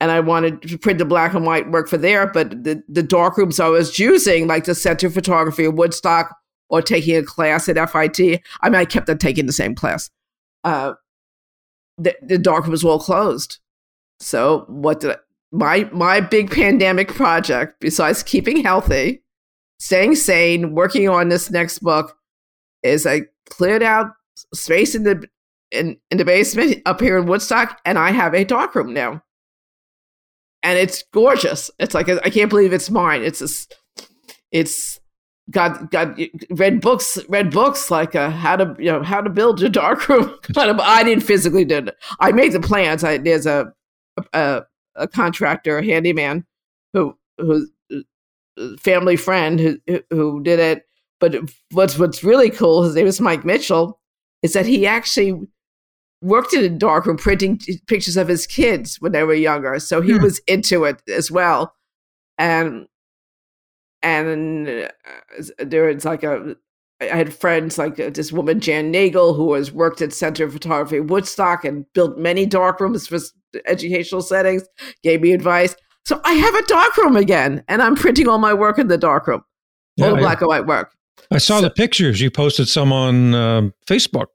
[0.00, 3.02] and I wanted to print the black and white work for there, but the the
[3.02, 6.36] dark rooms I was using, like the Center of Photography of Woodstock,
[6.68, 8.40] or taking a class at FIT.
[8.60, 10.10] I mean, I kept on taking the same class.
[10.64, 10.94] Uh,
[11.96, 13.58] the, the dark room was all closed.
[14.20, 15.16] So what did I,
[15.50, 19.22] my my big pandemic project, besides keeping healthy,
[19.78, 22.16] staying sane, working on this next book,
[22.82, 24.12] is I cleared out
[24.54, 25.26] space in the
[25.70, 29.22] in, in the basement up here in Woodstock, and I have a dark room now.
[30.62, 31.70] And it's gorgeous.
[31.78, 33.22] It's like I can't believe it's mine.
[33.22, 34.04] It's a,
[34.50, 34.98] it's
[35.50, 36.18] got got
[36.50, 40.08] read books read books like uh, how to you know how to build a dark
[40.08, 40.36] room.
[40.54, 40.80] kind of.
[40.80, 41.96] I didn't physically do it.
[42.20, 43.04] I made the plans.
[43.04, 43.72] I there's a,
[44.32, 44.62] a
[44.96, 46.44] a contractor, a handyman,
[46.92, 49.78] who who uh, family friend who
[50.10, 50.84] who did it.
[51.20, 51.36] But
[51.72, 54.00] what's what's really cool, his name is Mike Mitchell,
[54.42, 55.40] is that he actually
[56.20, 59.78] worked in a darkroom printing pictures of his kids when they were younger.
[59.78, 60.22] So he hmm.
[60.22, 61.74] was into it as well.
[62.36, 62.86] And
[64.02, 66.56] and uh, there was like a
[67.00, 70.52] I had friends like uh, this woman Jan Nagel who has worked at Center of
[70.52, 73.18] Photography Woodstock and built many darkrooms for
[73.66, 74.64] educational settings.
[75.02, 78.78] Gave me advice, so I have a darkroom again, and I'm printing all my work
[78.78, 79.42] in the darkroom,
[79.96, 80.92] yeah, all the black and white work.
[81.30, 82.20] I saw so, the pictures.
[82.20, 84.26] You posted some on um, Facebook.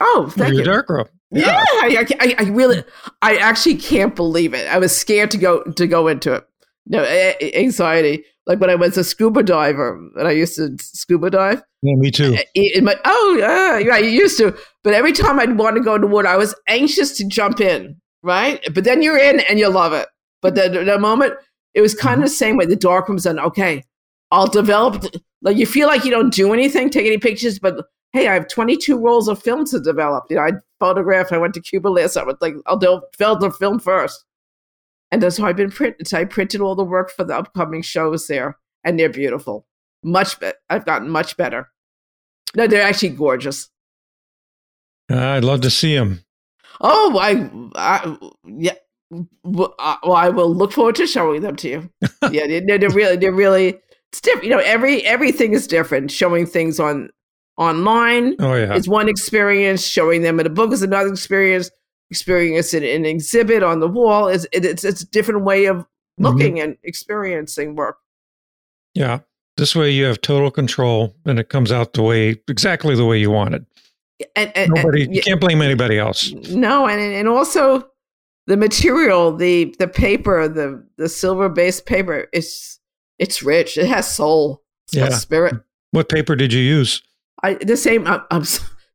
[0.00, 0.64] Oh, thank your you.
[0.64, 1.06] darkroom.
[1.30, 2.82] Yeah, yeah I, I, I, really,
[3.20, 4.66] I actually can't believe it.
[4.68, 6.44] I was scared to go to go into it.
[6.86, 11.62] No anxiety like when I was a scuba diver, and I used to scuba dive.
[11.82, 12.36] Yeah, me too.
[12.54, 14.56] In my, oh, yeah, right, you used to.
[14.82, 18.00] But every time I'd want to go into water, I was anxious to jump in,
[18.22, 18.60] right?
[18.74, 20.08] But then you're in and you love it.
[20.40, 21.34] But the, the moment,
[21.74, 22.24] it was kind mm-hmm.
[22.24, 22.64] of the same way.
[22.64, 23.38] The dark room's done.
[23.38, 23.84] Okay,
[24.30, 25.04] I'll develop.
[25.42, 28.48] Like you feel like you don't do anything, take any pictures, but hey, I have
[28.48, 30.24] 22 rolls of film to develop.
[30.30, 31.32] You know, I photographed.
[31.32, 32.16] I went to Cuba last.
[32.16, 34.24] I was like, I'll do the film first.
[35.10, 36.04] And so I've been printing.
[36.04, 39.66] So I printed all the work for the upcoming shows there, and they're beautiful.
[40.02, 40.56] Much better.
[40.68, 41.70] I've gotten much better.
[42.54, 43.70] No, they're actually gorgeous.
[45.10, 46.24] Uh, I'd love to see them.
[46.80, 48.74] Oh, I, I yeah.
[49.42, 51.90] Well, I will look forward to showing them to you.
[52.30, 53.78] yeah, they're, they're really, they're really.
[54.12, 54.44] It's different.
[54.44, 56.10] You know, every everything is different.
[56.10, 57.08] Showing things on
[57.58, 58.74] online oh, yeah.
[58.74, 59.84] is one experience.
[59.84, 61.70] Showing them in a book is another experience
[62.10, 65.66] experience it in an exhibit on the wall is it, it's it's a different way
[65.66, 66.24] of mm-hmm.
[66.24, 66.70] looking mm-hmm.
[66.70, 67.98] and experiencing work.
[68.94, 69.20] Yeah.
[69.56, 73.18] This way you have total control and it comes out the way exactly the way
[73.18, 73.64] you want it.
[74.34, 76.32] And, and nobody and, you can't blame anybody else.
[76.50, 77.88] No, and and also
[78.46, 82.78] the material, the the paper, the the silver based paper is
[83.18, 83.76] it's rich.
[83.76, 84.62] It has soul.
[84.86, 85.08] It's yeah.
[85.10, 85.56] spirit.
[85.90, 87.02] What paper did you use?
[87.42, 88.06] I the same.
[88.06, 88.44] I'm, I'm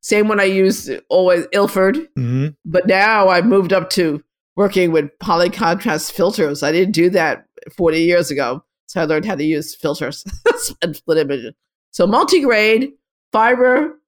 [0.02, 2.48] same one I used always Ilford, mm-hmm.
[2.66, 4.24] but now I've moved up to
[4.56, 6.62] working with poly contrast filters.
[6.62, 10.26] I didn't do that 40 years ago, so I learned how to use filters
[10.82, 11.54] and split images.
[11.92, 12.92] So multi-grade
[13.32, 14.00] fiber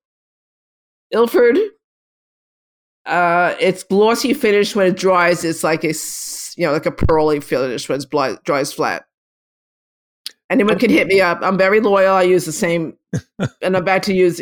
[1.11, 1.57] Ilford.
[3.05, 5.43] Uh, it's glossy finish when it dries.
[5.43, 5.93] It's like a
[6.57, 9.05] you know like a pearly finish when it dries flat.
[10.49, 11.39] Anyone can hit me up.
[11.41, 12.15] I'm very loyal.
[12.15, 12.95] I use the same,
[13.39, 14.39] and I'm about to use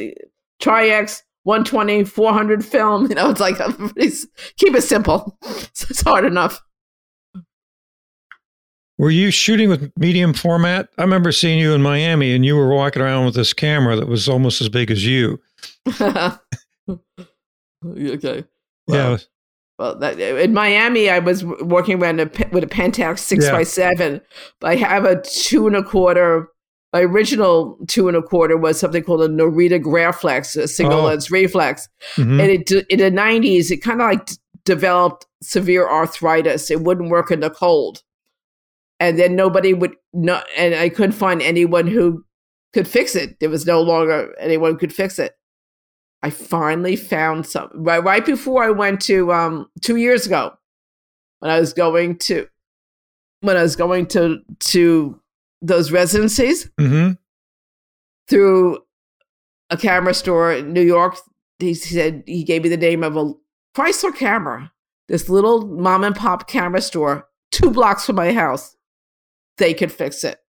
[0.59, 3.07] Tri-X 120, 400 film.
[3.09, 3.57] You know, it's like,
[4.57, 5.37] keep it simple.
[5.89, 6.61] It's hard enough.
[8.97, 10.87] Were you shooting with medium format?
[10.97, 14.07] I remember seeing you in Miami and you were walking around with this camera that
[14.07, 15.41] was almost as big as you.
[15.99, 16.35] okay.
[18.87, 19.17] Well, yeah.
[19.79, 23.51] Well, that, in Miami, I was working around a, with a Pentax six yeah.
[23.51, 24.21] by seven,
[24.59, 26.49] but I have a two and a quarter
[26.93, 31.05] my original two and a quarter was something called a Norita Graflex, a single Oh.
[31.05, 31.89] lens reflex.
[32.15, 32.39] Mhm.
[32.39, 34.29] And it, in the 90s, it kind of like
[34.63, 36.69] developed severe arthritis.
[36.69, 38.03] It wouldn't work in the cold.
[38.99, 42.23] And then nobody would not, and I couldn't find anyone who
[42.73, 43.39] could fix it.
[43.39, 45.33] There was no longer anyone who could fix it.
[46.23, 50.53] I finally found some right, right before I went to um two years ago
[51.39, 52.47] when I was going to
[53.41, 54.39] when I was going to
[54.71, 55.19] to
[55.61, 57.17] those residencies Mhm.
[58.29, 58.79] through
[59.69, 61.17] a camera store in New York.
[61.59, 63.33] He said he gave me the name of a
[63.75, 64.71] Chrysler camera,
[65.09, 68.75] this little mom and pop camera store, two blocks from my house.
[69.57, 70.39] They could fix it.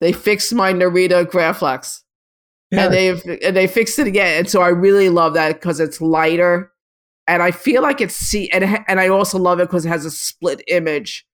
[0.00, 2.02] They fixed my Narita Graflex,
[2.74, 2.84] Yeah.
[2.86, 4.38] and they and they fixed it again.
[4.40, 6.70] And so I really love that because it's lighter,
[7.26, 10.04] and I feel like it's see and and I also love it because it has
[10.04, 11.26] a split image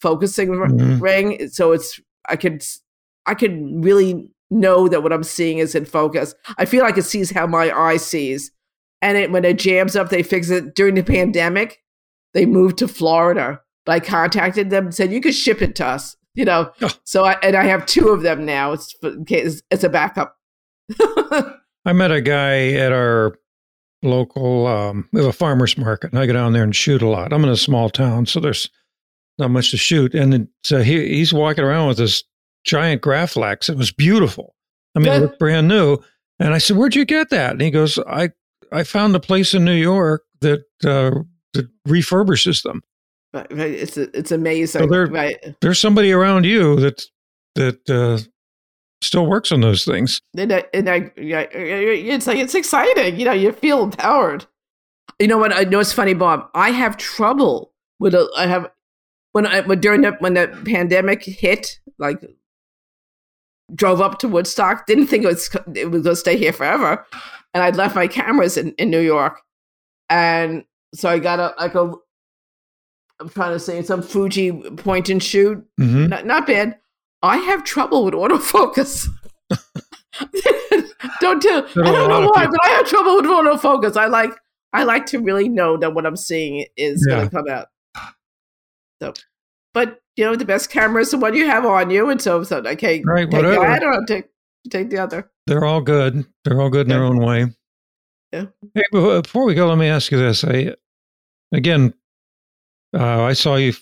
[0.00, 1.00] focusing Mhm.
[1.00, 1.48] ring.
[1.48, 2.62] So it's I could
[3.26, 6.34] I could really know that what I'm seeing is in focus.
[6.58, 8.50] I feel like it sees how my eye sees.
[9.02, 11.78] And it, when it jams up, they fix it during the pandemic.
[12.32, 15.86] They moved to Florida, but I contacted them and said you could ship it to
[15.86, 16.16] us.
[16.34, 16.90] You know, Oh.
[17.04, 18.72] so I and I have two of them now.
[18.72, 20.36] It's for, in case it's a backup.
[21.86, 23.36] I met a guy at our
[24.02, 27.08] local um, we have a farmers market, and I go down there and shoot a
[27.08, 27.32] lot.
[27.32, 28.68] I'm in a small town, so there's
[29.38, 30.14] not much to shoot.
[30.14, 32.22] And so he he's walking around with this
[32.64, 33.68] giant Graflex.
[33.68, 34.54] It was beautiful.
[34.94, 35.98] I mean, it looked brand new.
[36.38, 38.30] And I said, "Where'd you get that?" And he goes, "I
[38.72, 41.20] I found a place in New York that uh,
[41.54, 42.82] that refurbishes them.
[43.32, 45.36] But it's it's amazing, So they're- right?
[45.60, 47.04] There's somebody around you that
[47.56, 48.18] that uh,
[49.04, 53.18] still works on those things." And I, and I, yeah, it's like it's exciting.
[53.18, 54.46] You know, you feel empowered.
[55.18, 55.52] You know what?
[55.52, 56.48] I know it's funny, Bob.
[56.54, 58.14] I have trouble with.
[58.14, 58.70] A, I have
[59.32, 62.24] when I when during the when the pandemic hit, like
[63.74, 64.86] drove up to Woodstock.
[64.86, 67.04] Didn't think it was it was going to stay here forever,
[67.52, 69.40] and I'd left my cameras in, in New York,
[70.08, 70.64] and
[70.94, 71.92] so I got a like a.
[73.20, 76.78] I'm trying to say some Fuji point and shoot hmm not, not bad.
[77.24, 79.08] I have trouble with autofocus.
[81.20, 81.64] don't tell.
[81.64, 83.96] I don't know why, but I have trouble with autofocus.
[83.96, 84.30] I like.
[84.72, 87.16] I like to really know that what I'm seeing is Yeah.
[87.16, 87.68] going to come out.
[89.00, 89.14] So,
[89.72, 92.42] but you know, the best camera is the one you have on you, and so
[92.42, 93.64] so I can't Right, take whatever.
[93.64, 94.26] that or take
[94.70, 95.30] take the other.
[95.46, 96.26] They're all good.
[96.44, 97.46] They're all good in their own way.
[98.32, 98.46] Yeah.
[98.74, 100.42] Hey, before we go, let me ask you this.
[100.44, 100.74] I,
[101.52, 101.94] again,
[102.96, 103.74] uh, I saw you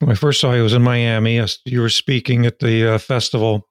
[0.00, 1.44] when I first saw you was in Miami.
[1.64, 3.68] You were speaking at the uh, festival,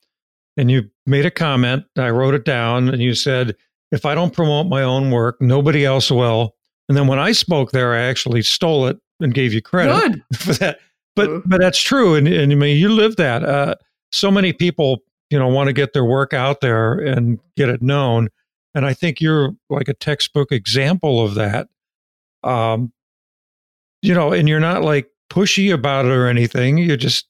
[0.56, 1.86] and you made a comment.
[1.98, 3.56] I wrote it down, and you said,
[3.92, 6.56] "If I don't promote my own work, nobody else will."
[6.90, 10.24] And then when I spoke there, I actually stole it and gave you credit Good.
[10.40, 10.80] for that.
[11.16, 13.44] But but that's true, and, and I mean you live that.
[13.44, 13.76] Uh,
[14.12, 17.82] so many people, you know, want to get their work out there and get it
[17.82, 18.30] known,
[18.76, 21.70] and I think you're like a textbook example of that.
[22.44, 22.94] Um,
[24.04, 26.78] you know, and you're not like pushy about it or anything.
[26.78, 27.28] You're just,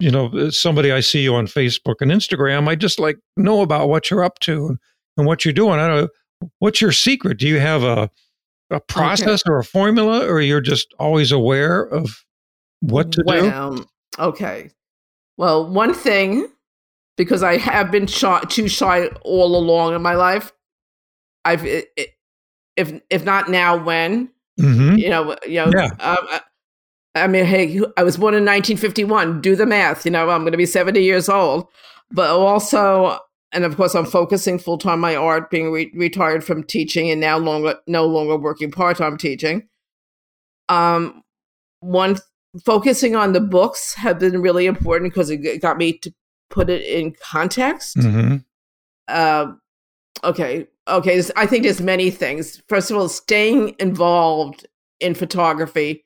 [0.00, 2.68] you know, somebody I see you on Facebook and Instagram.
[2.68, 4.78] I just like know about what you're up to and,
[5.16, 5.78] and what you're doing.
[5.80, 6.02] I don't.
[6.02, 6.08] Know.
[6.60, 7.38] What's your secret?
[7.38, 8.10] Do you have a
[8.70, 12.24] a process or a formula, or you're just always aware of
[12.80, 13.86] what to do?
[14.18, 14.70] okay.
[15.36, 16.48] Well, one thing,
[17.16, 20.52] because I have been shy, too shy all along in my life.
[21.44, 22.06] I've i- i-
[22.76, 25.72] if if not now, when hmm you know, you know.
[25.74, 25.88] Yeah.
[25.98, 26.40] Um,
[27.22, 29.40] I, mean, hey, I was born in 1951.
[29.40, 30.04] Do the math.
[30.04, 31.66] You know, I'm going to be 70 years old,
[32.10, 33.18] but also,
[33.52, 37.20] and of course, I'm focusing full time my art, being re- retired from teaching and
[37.20, 39.68] now longer no longer working part time teaching.
[40.68, 41.22] Um,
[41.80, 42.18] one
[42.64, 46.12] focusing on the books have been really important because it got me to
[46.50, 48.36] put it in context hmm
[49.08, 49.60] um,
[50.22, 51.22] okay, okay.
[51.36, 52.62] I think there's many things.
[52.68, 54.66] First of all, staying involved
[55.00, 56.04] in photography,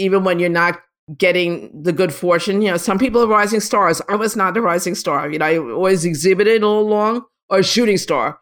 [0.00, 0.80] even when you're not
[1.16, 2.62] getting the good fortune.
[2.62, 4.00] You know, some people are rising stars.
[4.08, 5.30] I was not a rising star.
[5.30, 8.40] You know, I always exhibited all along, or a shooting star.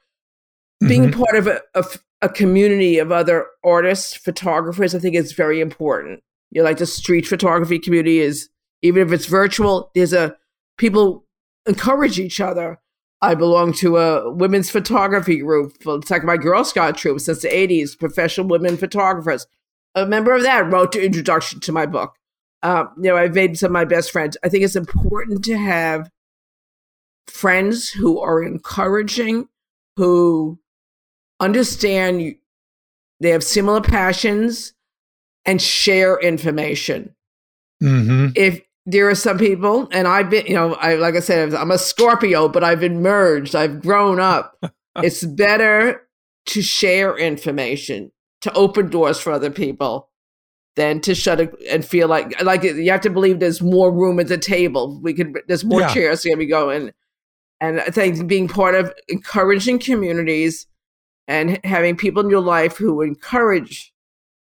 [0.87, 1.23] Being mm-hmm.
[1.23, 6.21] part of a community of other artists, photographers, I think is very important.
[6.51, 8.49] You know, like the street photography community is,
[8.83, 10.37] even if it's virtual, there's a
[10.77, 11.25] people
[11.67, 12.79] encourage each other.
[13.21, 15.77] I belong to a women's photography group.
[15.85, 19.47] It's like my Girl Scout troop since the 80s, professional women photographers.
[20.03, 22.15] A member of that wrote the introduction to my book.
[22.63, 24.37] Um, you know, I've made some of my best friends.
[24.43, 26.11] I think it's important to have
[27.29, 29.49] friends who are encouraging,
[29.97, 30.59] who
[31.41, 32.37] understand you,
[33.21, 34.75] they have similar passions
[35.45, 37.15] and share information
[37.81, 41.53] hmm if there are some people, and I've been, you know, I like I said,
[41.53, 43.55] I'm a Scorpio, but I've emerged.
[43.55, 44.57] I've grown up.
[44.97, 46.09] it's better
[46.47, 48.11] to share information,
[48.43, 50.09] to open doors for other people,
[50.79, 54.21] than to shut it and feel like like you have to believe there's more room
[54.21, 55.01] at the table.
[55.03, 55.93] We could there's more Yeah.
[55.93, 56.93] chairs here we go and
[57.61, 60.69] and I think being part of encouraging communities
[61.27, 63.93] and having people in your life who encourage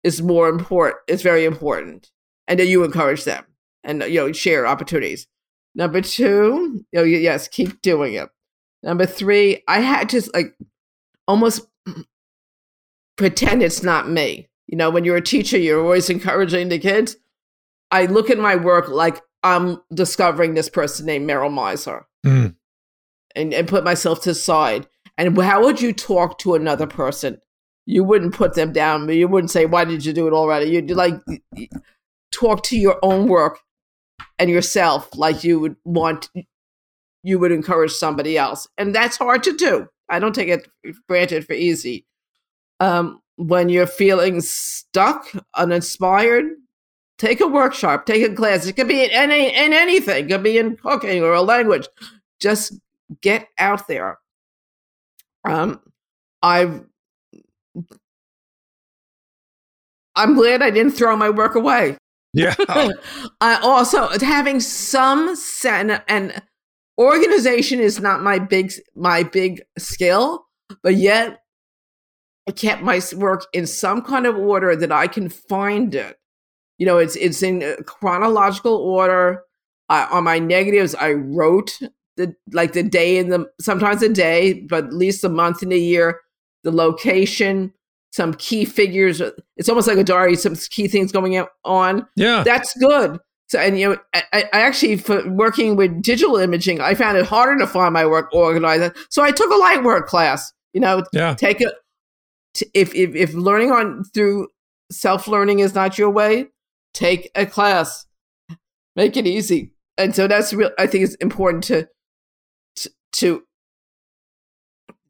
[0.03, 2.11] is more important is very important
[2.49, 3.45] and that you encourage them
[3.85, 5.29] and you know share opportunities
[5.77, 8.29] number two oh, you know, yes keep doing it
[8.83, 10.53] number three i had to like
[11.29, 11.67] almost
[13.19, 17.17] pretend it's not me you know when you're a teacher you're always encouraging the kids
[17.91, 22.57] i look at my work like i'm discovering this person named Meryl Meisler Mm.
[23.37, 24.89] and, and put myself to the side.
[25.17, 27.41] And how would you talk to another person?
[27.87, 29.09] You wouldn't put them down.
[29.09, 31.15] You wouldn't say, "Why did you do it already?" You'd like
[32.33, 33.61] talk to your own work
[34.39, 36.29] and yourself like you would want.
[37.23, 39.89] You would encourage somebody else, and that's hard to do.
[40.09, 40.69] I don't take it
[41.09, 42.05] granted for easy.
[42.81, 46.47] Um, when you're feeling stuck, uninspired,
[47.19, 48.67] take a workshop, take a class.
[48.67, 50.25] It could be in any in anything.
[50.25, 51.89] It could be in cooking or a language.
[52.41, 52.79] Just
[53.21, 54.19] get out there.
[55.45, 55.81] Um,
[56.43, 56.85] I've.
[60.17, 61.97] I'm glad I didn't throw my work away.
[62.33, 62.55] Yeah.
[63.41, 66.43] I also having some sen- and
[66.99, 70.47] organization is not my big my big skill,
[70.83, 71.41] but yet
[72.49, 76.19] I kept my work in some kind of order that I can find it.
[76.79, 79.43] You know, it's it's in uh, chronological order.
[79.91, 81.79] I, on my negatives, I wrote
[82.17, 85.73] the like the day in the sometimes a day, but at least a month in
[85.73, 86.21] a year,
[86.65, 87.73] the location,
[88.13, 89.21] some key figures.
[89.59, 92.43] It's almost like a diary, some key things going on Yeah.
[92.45, 93.19] that's good.
[93.49, 97.27] So, and you know, I, I actually for working with digital imaging, I found it
[97.27, 98.95] harder to find my work organized.
[99.11, 100.53] So I took a light work class.
[100.75, 101.35] You know, Yeah.
[101.35, 101.73] take a
[102.59, 104.49] t- if if if learning on through
[104.91, 106.47] self learning is not your way,
[106.95, 108.07] take a class.
[108.97, 109.73] Make it easy.
[109.97, 110.71] And so that's real.
[110.79, 111.89] I think it's important to
[112.77, 113.43] to to,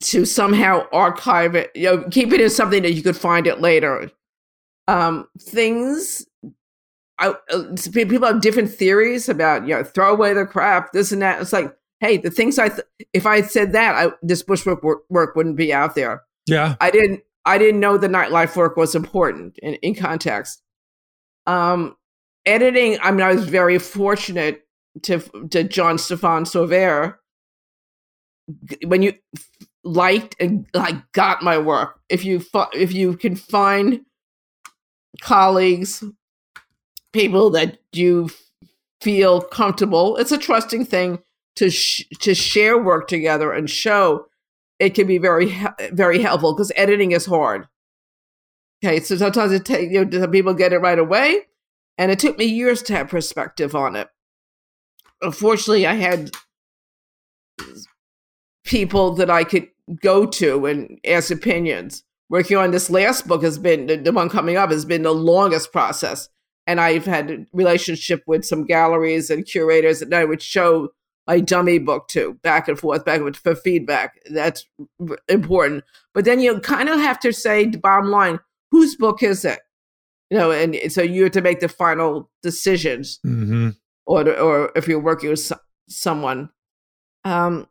[0.00, 1.70] to somehow archive it.
[1.74, 4.10] You know, keep it as something that you could find it later.
[4.86, 6.26] Um, things
[7.18, 11.20] I, uh, people have different theories about you know throw away the crap this and
[11.22, 14.42] that it's like hey the things i th- if i had said that I, this
[14.42, 16.76] Bushwick work, work wouldn't be out there Yeah.
[16.80, 20.62] i didn't i didn't know the nightlife work was important in, in context
[21.46, 21.96] um
[22.46, 24.64] editing i mean i was very fortunate
[25.02, 25.20] to
[25.50, 27.16] to Jean-Stéphane Sauvaire
[28.86, 29.12] when you
[29.84, 32.42] liked and like got my work if you
[32.74, 34.00] if you can find
[35.20, 36.02] colleagues
[37.12, 38.28] people that you
[39.00, 40.16] feel comfortable.
[40.16, 41.20] It's a trusting thing
[41.56, 44.26] to sh- to share work together and show.
[44.78, 45.54] It can be very
[45.92, 47.66] very helpful because editing is hard.
[48.84, 51.42] Okay, so sometimes it you know some people get it right away,
[51.96, 54.08] and it took me years to have perspective on it.
[55.20, 56.30] Unfortunately, I had
[58.64, 59.68] people that I could
[60.00, 62.04] go to and ask opinions.
[62.30, 65.72] Working on this last book has been the, one coming up has been the longest
[65.72, 66.28] process
[66.68, 70.90] and I've had a relationship with some galleries and curators that I would show
[71.28, 74.18] my dummy book too, back and forth, back and forth for feedback.
[74.30, 74.64] That's
[75.28, 75.84] important.
[76.14, 79.60] But then you kind of have to say, the bottom line, whose book is it?
[80.30, 83.70] You know, and so you have to make the final decisions, hmm
[84.06, 86.48] or or if you're working with so- someone.
[87.24, 87.68] Um,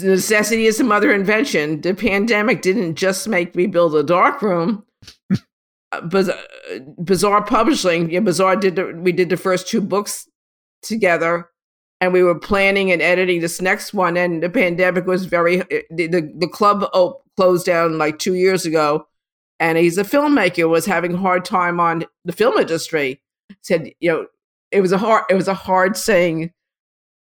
[0.00, 1.80] necessity is the mother invention.
[1.80, 4.84] The pandemic didn't just make me build a dark room.
[6.08, 6.30] Biz-
[7.02, 10.26] Bizarre Publishing, yeah, Bizarre did the, we did the first two books
[10.82, 11.48] together,
[12.00, 14.16] and we were planning and editing this next one.
[14.16, 18.34] And the pandemic was very eh, the the, the club oh, closed down like two
[18.34, 19.06] years ago,
[19.60, 23.20] and he's a filmmaker was having a hard time on the film industry.
[23.62, 24.26] Said you know
[24.70, 26.52] it was a hard it was a hard saying.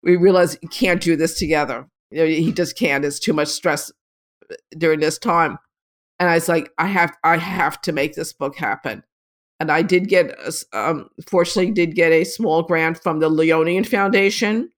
[0.05, 1.89] We realized you can't do this together.
[2.11, 3.05] You know, he just can't.
[3.05, 3.93] It's too much stress
[4.51, 5.59] eh, during this time
[6.23, 9.03] and I was like, I have, I have to make this book happen.
[9.63, 10.37] And I did get,
[10.73, 14.69] um, fortunately, did get a small grant from the Leonian Foundation,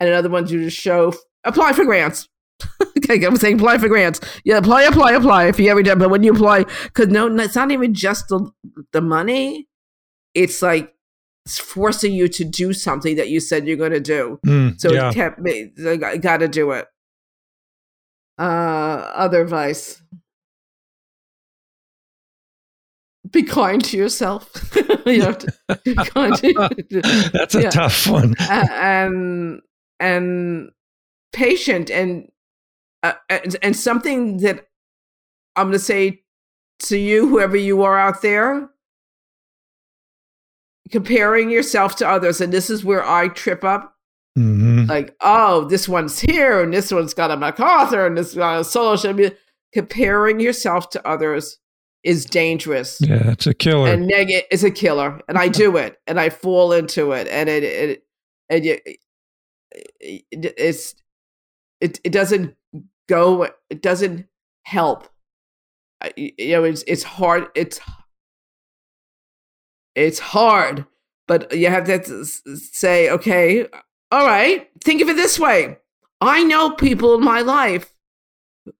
[0.00, 1.14] and another one to show.
[1.44, 2.28] Apply for grants.
[2.98, 4.18] okay, I'm saying apply for grants.
[4.44, 5.46] Yeah, apply, apply, apply.
[5.46, 8.50] If you ever done, but when you apply, because no, it's not even just the
[8.90, 9.68] the money.
[10.34, 10.92] It's like
[11.46, 14.40] it's forcing you to do something that you said you're going to do.
[14.44, 15.10] Mm, So yeah.
[15.10, 15.70] it kept me.
[15.86, 16.88] I got to do it.
[18.36, 18.42] Uh,
[19.14, 20.02] other advice.
[23.34, 24.50] Be kind to yourself.
[25.06, 25.52] you have to
[25.84, 26.52] be kind to,
[27.34, 27.70] That's a Yeah.
[27.70, 28.34] tough one.
[28.40, 29.60] uh, and
[30.00, 30.70] and
[31.32, 32.30] patient and
[33.02, 34.66] uh, and, and something that
[35.56, 36.22] I'm going to say
[36.80, 38.70] to you, whoever you are out there,
[40.90, 43.96] comparing yourself to others, and this is where I trip up.
[44.36, 48.60] hmm Like, oh, this one's here, and this one's got a MacArthur, and this got
[48.60, 49.16] a solo show.
[49.72, 51.58] Comparing yourself to others
[52.04, 52.98] is dangerous.
[53.00, 53.88] Yeah, it's a killer.
[53.92, 55.20] and neg- it's a killer.
[55.28, 58.04] And i do it and i fall into it and it, it
[58.50, 58.78] and you,
[60.00, 60.94] it, it's
[61.80, 62.54] it, it doesn't
[63.08, 64.26] go it doesn't
[64.64, 65.08] help.
[66.02, 67.80] I- you know it's it's hard it's
[69.94, 70.86] it's hard
[71.26, 73.66] but you have to say okay
[74.10, 75.78] all right think of it this way.
[76.20, 77.92] I know people in my life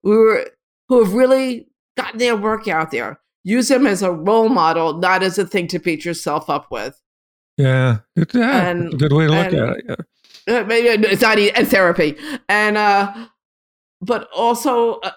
[0.02, 0.46] who are,
[0.88, 1.66] who have really
[1.97, 3.20] gotten their work out there.
[3.45, 7.01] Use them as a role model not as a thing to beat yourself up with.
[7.57, 9.84] Yeah, Good- yeah, and- a good way to look and- at it.
[10.47, 10.57] Yeah.
[10.61, 12.16] uh, maybe it's not and therapy.
[12.49, 13.26] And uh
[14.01, 15.12] but also uh,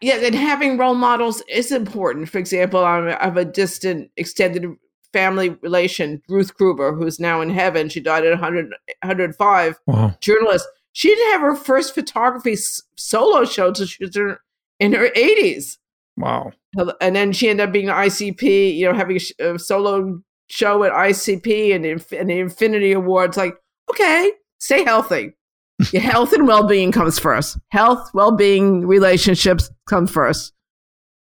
[0.00, 2.28] yeah and having role models is important.
[2.28, 4.64] For example I'm, i have a distant extended
[5.12, 7.88] family relation ruth gruber who's now in heaven.
[7.88, 8.72] She died at 100
[9.02, 10.14] 105 Wow.
[10.20, 10.68] journalist.
[10.92, 12.56] She didn't have her first photography
[12.96, 15.78] solo show until she was in her 80s
[16.20, 16.52] Wow.
[17.00, 20.20] and then she ended up being an ICP, you know, having a, sh- a solo
[20.48, 23.36] show at ICP and, and the Infinity Awards.
[23.36, 23.54] Like,
[23.90, 25.36] okay, stay healthy.
[25.92, 27.58] Your health and well being comes first.
[27.70, 30.52] Health, well being, relationships come first.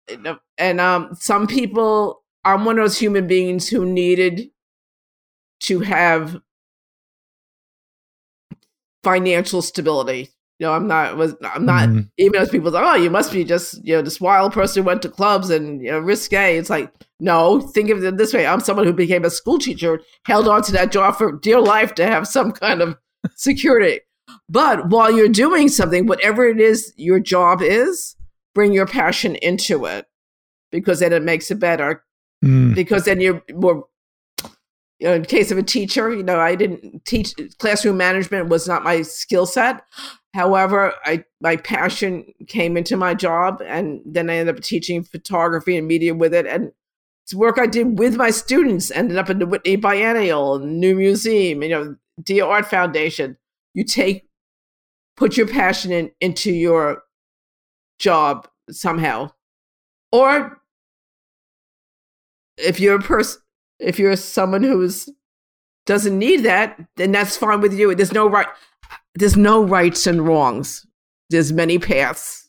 [0.09, 4.49] And, And um, some people, I'm one of those human beings who needed
[5.65, 6.41] to have
[9.05, 10.31] financial stability.
[10.59, 12.11] You know, I'm not was I'm not Mhm.
[12.19, 14.87] even as people say, oh, you must be just, you know, this wild person who
[14.87, 16.59] went to clubs and, you know, risque.
[16.59, 18.45] It's like, no, think of it this way.
[18.45, 21.95] I'm someone who became a school teacher, held on to that job for dear life
[21.95, 22.97] to have some kind of
[23.37, 24.01] security.
[24.49, 28.17] But while you're doing something, whatever it is your job is,
[28.55, 30.07] bring your passion into it
[30.73, 32.03] because then it makes it better.
[32.45, 32.75] Mm.
[32.75, 33.87] Because then you're more,
[34.99, 38.67] you know, in case of a teacher, you know, I didn't teach classroom management was
[38.67, 39.83] not my skill set.
[40.39, 45.77] However, I my passion came into my job, and then I ended up teaching photography
[45.77, 46.47] and media with it.
[46.47, 46.71] And
[47.25, 48.93] it's work I did with my students.
[48.93, 53.37] Ended up in the Whitney Biennial, New Museum, you know, Dia Art Foundation.
[53.75, 54.29] You take,
[55.17, 57.03] put your passion in into your
[57.99, 59.33] job somehow,
[60.13, 60.63] or
[62.57, 63.43] if you're a person,
[63.81, 65.09] if you're someone who's
[65.85, 67.93] doesn't need that, then that's fine with you.
[67.97, 68.47] There's no right
[69.19, 70.87] there's no rights and wrongs.
[71.31, 72.49] There's many paths.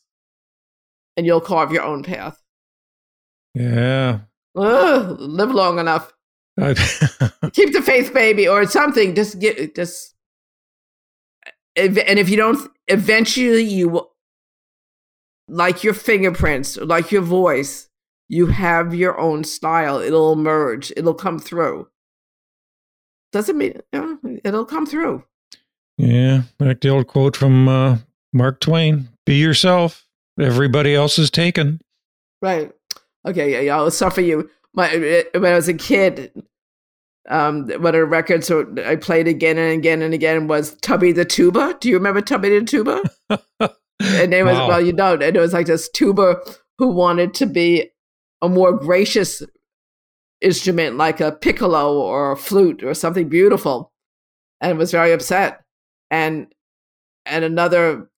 [1.18, 2.42] And you'll carve your own path.
[3.56, 4.20] Yeah.
[4.56, 6.14] Ugh, live long enough.
[6.58, 9.16] Keep the faith, baby, or something.
[9.16, 10.14] Just get just
[11.76, 14.12] and if you don't eventually you will
[15.48, 17.90] like your fingerprints, like your voice,
[18.28, 19.98] you have your own style.
[19.98, 20.92] It'll emerge.
[20.96, 21.88] It'll come through.
[23.32, 25.24] Doesn't mean you know, it'll come through.
[26.00, 26.44] Yeah.
[26.60, 27.98] Like the old quote from uh,
[28.34, 30.06] Mark Twain be yourself.
[30.40, 31.82] Everybody else is taken.
[32.42, 32.72] Right.
[33.28, 33.52] Okay.
[33.52, 33.60] Yeah.
[33.60, 34.50] yeah I'll suffer you.
[34.74, 36.32] My when I was a kid,
[37.30, 41.26] um, one of the records I played again and again and again was Tubby the
[41.26, 41.76] Tuba.
[41.80, 43.04] Do you remember Tubby the Tuba?
[44.00, 44.68] and it was Wow.
[44.70, 46.38] well, you know, and it was like this tuba
[46.78, 47.90] who wanted to be
[48.42, 49.44] a more gracious
[50.42, 53.92] instrument, like a piccolo or a flute or something beautiful,
[54.62, 55.62] and was very upset.
[56.12, 56.48] And
[57.26, 58.10] and another,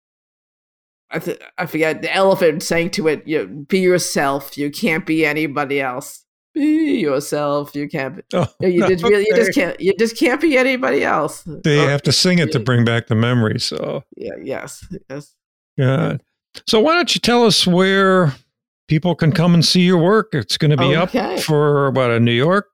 [1.09, 4.57] I th- I forget the elephant saying to it, "You be yourself.
[4.57, 6.23] You can't be anybody else.
[6.53, 7.75] Be yourself.
[7.75, 8.15] You can't.
[8.17, 9.79] Be, Oh, you just really, you just can't.
[9.79, 13.07] You just can't be anybody else." They Or- have to sing it to bring back
[13.07, 13.59] the memory.
[13.59, 14.31] So, Yeah.
[14.41, 14.85] Yes.
[15.09, 15.35] Yes.
[15.77, 16.17] yeah.
[16.67, 18.33] So, why don't you tell us where
[18.87, 20.29] people can come and see your work?
[20.33, 21.19] It's going to be Okay.
[21.19, 22.67] up for about in New York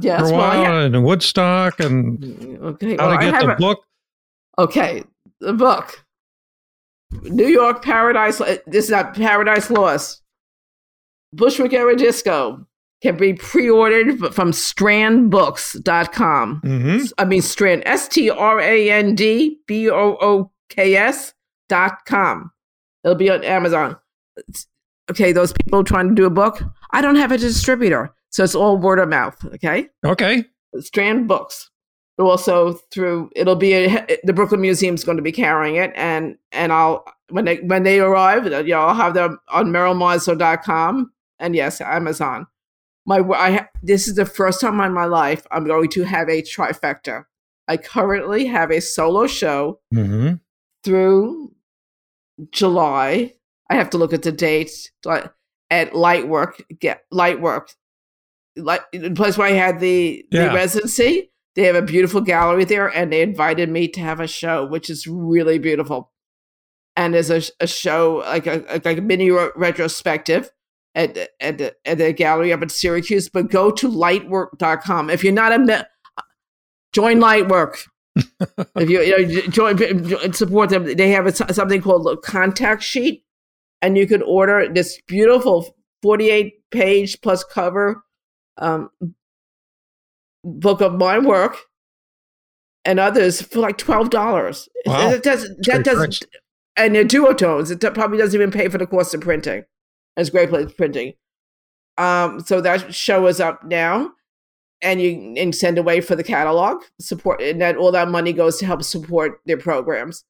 [0.00, 0.20] Yes.
[0.20, 0.80] for a Well, while yeah.
[0.82, 2.96] and Woodstock and mm, Okay.
[2.96, 3.84] how well, to I get the a- book.
[4.60, 5.02] Okay,
[5.40, 6.04] the book.
[7.22, 8.38] New York Paradise.
[8.66, 10.22] This is not Paradise Lost.
[11.32, 12.66] Bushwick Era Disco
[13.02, 16.60] can be pre-ordered from strandbooks.com.
[16.64, 17.04] Mm-hmm.
[17.18, 21.32] I mean Strand S T R A N D B O O K S
[21.68, 22.50] dot com.
[23.02, 23.96] It'll be on Amazon.
[24.36, 24.66] It's-
[25.10, 28.54] okay, those people trying to do a book, I don't have a distributor, so it's
[28.54, 29.42] all word of mouth.
[29.54, 29.88] Okay.
[30.04, 30.44] Okay.
[30.80, 31.70] Strand Books.
[32.18, 36.72] Also through it'll be a, the Brooklyn Museum's going to be carrying it, and and
[36.72, 41.80] I'll when they when they arrive, you know, I'll have them on merylmeisler.com and yes,
[41.80, 42.46] Amazon.
[43.06, 46.42] my I this is the first time in my life I'm going to have a
[46.42, 47.24] trifecta.
[47.68, 50.34] I currently have a solo show Mm-hmm.
[50.84, 51.52] through
[52.52, 53.34] July.
[53.70, 55.34] I have to look at the dates but
[55.70, 56.60] at Lightwork.
[56.80, 57.74] Get Lightwork,
[58.56, 60.48] Light, the place where I had the, Yeah.
[60.48, 61.30] the residency.
[61.60, 64.88] They have a beautiful gallery there, and they invited me to have a show, which
[64.88, 66.10] is really beautiful.
[66.96, 70.50] And there's a, a show like a like a mini re- retrospective
[70.94, 73.28] at at the, at the gallery up in Syracuse.
[73.28, 75.86] But go to lightwork.com if you're not a
[76.94, 77.76] join Lightwork
[78.16, 82.82] if you, you know, join, join- support them, they have a, something called a contact
[82.82, 83.24] sheet,
[83.82, 88.02] and you can order this beautiful 48 page plus cover
[88.58, 88.90] um,
[90.44, 91.56] book of my work
[92.84, 94.68] and others for like twelve dollars.
[94.86, 95.10] Wow.
[95.10, 96.20] That does great that does, price.
[96.76, 97.70] and they're duotones.
[97.70, 99.64] It probably doesn't even pay for the cost of printing.
[100.16, 101.14] It's great place printing.
[101.98, 104.12] Um, so that show is up now,
[104.80, 108.58] and you and send away for the catalog support, and that all that money goes
[108.58, 110.24] to help support their programs.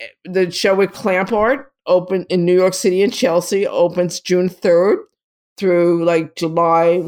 [0.00, 4.48] Eh, The show with Clamp Art open in New York City and Chelsea opens June
[4.48, 5.00] third
[5.58, 7.02] through like July,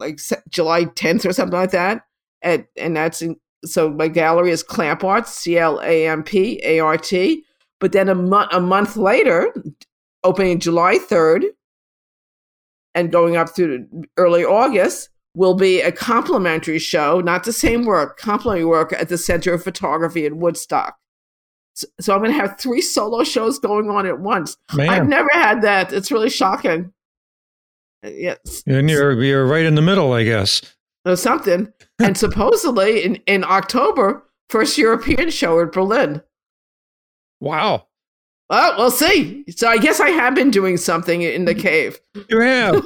[0.00, 2.02] like July tenth or something like that,
[2.42, 6.60] and and that's in, so my gallery is Clamp Art, C L A M P
[6.64, 7.44] A R T.
[7.78, 9.54] But then a month a month later,
[10.24, 11.44] opening July third,
[12.94, 13.86] and going up through
[14.16, 19.18] early August, will be a complimentary show, not the same work, complimentary work at the
[19.18, 20.96] Center of Photography in Woodstock.
[21.74, 24.56] So, so I'm going to have three solo shows going on at once.
[24.90, 25.92] I've never had that.
[25.92, 26.92] It's really shocking.
[28.04, 30.62] Uh, Yes, and you're you're right in the middle, I guess.
[31.04, 31.72] or something.
[31.98, 36.22] and supposedly in, in October, first European show in Berlin.
[37.40, 37.86] Wow,
[38.50, 39.44] Well, we'll see.
[39.50, 41.98] So I guess I have been doing something in the cave.
[42.28, 42.84] you have.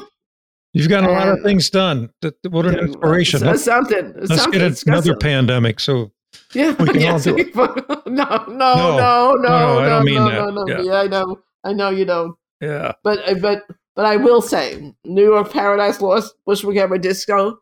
[0.73, 2.11] You've got a lot of things done.
[2.51, 3.41] What an inspiration!
[3.41, 4.12] So- something.
[4.17, 4.61] let's something.
[4.61, 5.21] get another something.
[5.21, 5.79] pandemic.
[5.81, 6.11] So
[6.53, 7.25] Yeah, We can all yes.
[7.25, 7.75] do no,
[8.07, 8.47] no, no, No.
[8.49, 10.55] no, no, no, I don't mean no, that.
[10.55, 10.67] no, no.
[10.67, 10.83] Yeah.
[10.83, 12.35] Yeah, I know, I know you don't.
[12.61, 13.62] yeah, But, uh, but,
[13.97, 17.59] but I will say, New York Paradise Lost, Bushwick Era Disco,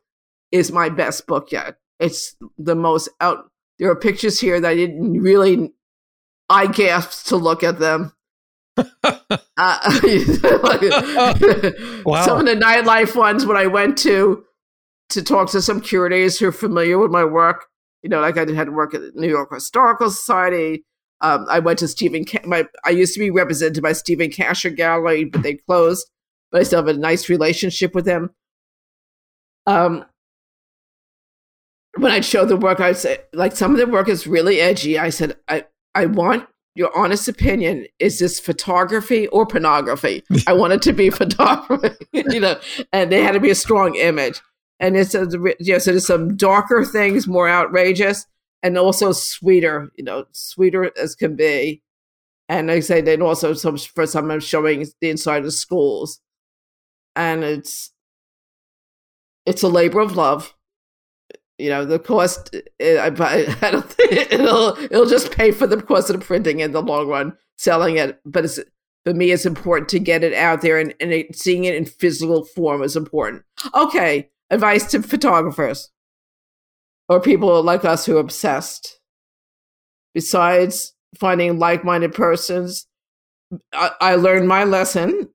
[0.51, 1.77] is my best book yet.
[2.01, 3.51] It's the most out.
[3.79, 5.73] There are pictures here that I didn't really.
[6.49, 8.13] I gasped to look at them.
[9.59, 10.01] Uh,
[12.05, 12.25] Wow.
[12.25, 14.45] Some of the nightlife ones when I went to
[15.11, 17.67] to talk to some curators who are familiar with my work.
[18.03, 20.85] You know, like I had to work at the New York Historical Society.
[21.21, 22.25] Um, I went to Steven.
[22.25, 26.11] Ca- my I used to be represented by Steven Kasher Gallery, but they closed.
[26.53, 28.31] But I still have a nice relationship with them.
[29.67, 30.05] Um,
[31.97, 34.99] when I'd show the work, I'd say, like, some of the work is really edgy.
[34.99, 37.87] I said, I, I want your honest opinion.
[37.99, 40.23] Is this photography or pornography?
[40.47, 42.59] I want it to be photography, you know,
[42.93, 44.41] and they had to be a strong image.
[44.81, 45.29] And it's a,
[45.61, 48.27] you know, so there's some darker things, more outrageous,
[48.63, 51.83] and also sweeter, you know, sweeter as can be.
[52.49, 56.21] And like I say, then also some for some I'm showing the inside of schools,
[57.17, 57.93] and it's
[59.47, 60.55] it's a labor of love.
[61.59, 62.55] You know, the cost.
[62.81, 63.07] eh, I,
[63.63, 67.09] I don't think it'll it'll just pay for the cost of printing in the long
[67.09, 68.21] run, selling it.
[68.25, 68.59] But it's
[69.05, 71.85] for me, it's important to get it out there, and, and it, seeing it in
[71.85, 73.43] physical form is important.
[73.75, 75.91] Okay, advice to photographers
[77.09, 79.01] or people like us who are obsessed.
[80.15, 82.87] Besides finding like-minded persons,
[83.73, 85.31] I, I learned my lesson.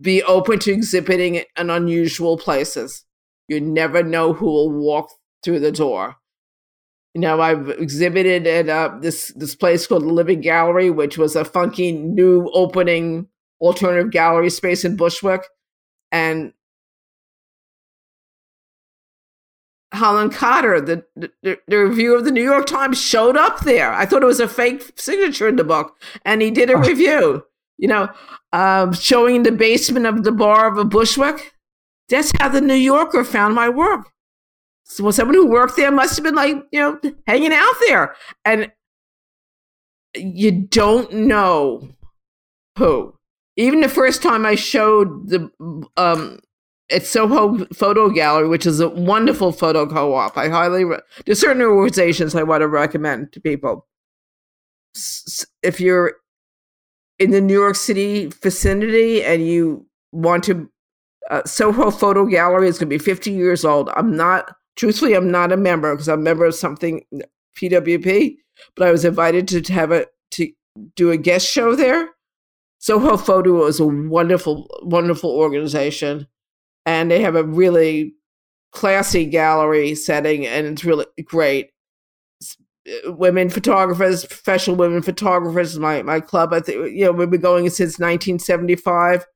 [0.00, 3.04] Be open to exhibiting in unusual places.
[3.48, 5.08] You never know who will walk
[5.44, 6.16] through the door.
[7.14, 11.36] You know, I've exhibited at uh, this this place called the Living Gallery, which was
[11.36, 13.28] a funky new opening
[13.60, 15.44] alternative gallery space in Bushwick,
[16.10, 16.52] and
[19.92, 21.30] Holland Cotter, the, the
[21.68, 23.92] the review of the New York Times, showed up there.
[23.92, 26.80] I thought it was a fake signature in the book, and he did a Oh.
[26.80, 27.44] review.
[27.78, 28.08] You know,
[28.52, 31.52] um, showing in the basement of the bar of a Bushwick.
[32.08, 34.10] That's how the New Yorker found my work.
[34.84, 38.14] So someone who worked there must have been like, you know, hanging out there.
[38.44, 38.70] And
[40.14, 41.88] you don't know
[42.78, 43.14] who.
[43.56, 45.50] Even the first time I showed the
[45.96, 46.40] um
[46.90, 50.36] at Soho Photo Gallery, which is a wonderful photo co-op.
[50.36, 53.86] I highly re- there's certain organizations I want to recommend to people.
[54.96, 56.14] S- If you're
[57.18, 60.68] in the New York City vicinity and you want to
[61.30, 63.88] uh, Soho Photo Gallery is going to be 50 years old.
[63.96, 67.04] I'm not, truthfully, I'm not a member because I'm a member of something
[67.56, 68.36] PWP,
[68.76, 70.50] but I was invited to, have a to
[70.96, 72.10] do a guest show there.
[72.78, 76.26] Soho Photo is a wonderful, wonderful organization,
[76.84, 78.14] and they have a really
[78.72, 81.70] classy gallery setting, and it's really great.
[82.86, 86.52] Uh, women photographers, professional women photographers, my my club.
[86.52, 89.26] I think you know we've been going since 1975,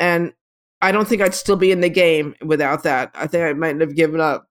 [0.00, 0.32] and
[0.80, 3.10] I don't think I'd still be in the game without that.
[3.14, 4.48] I think I might have given up.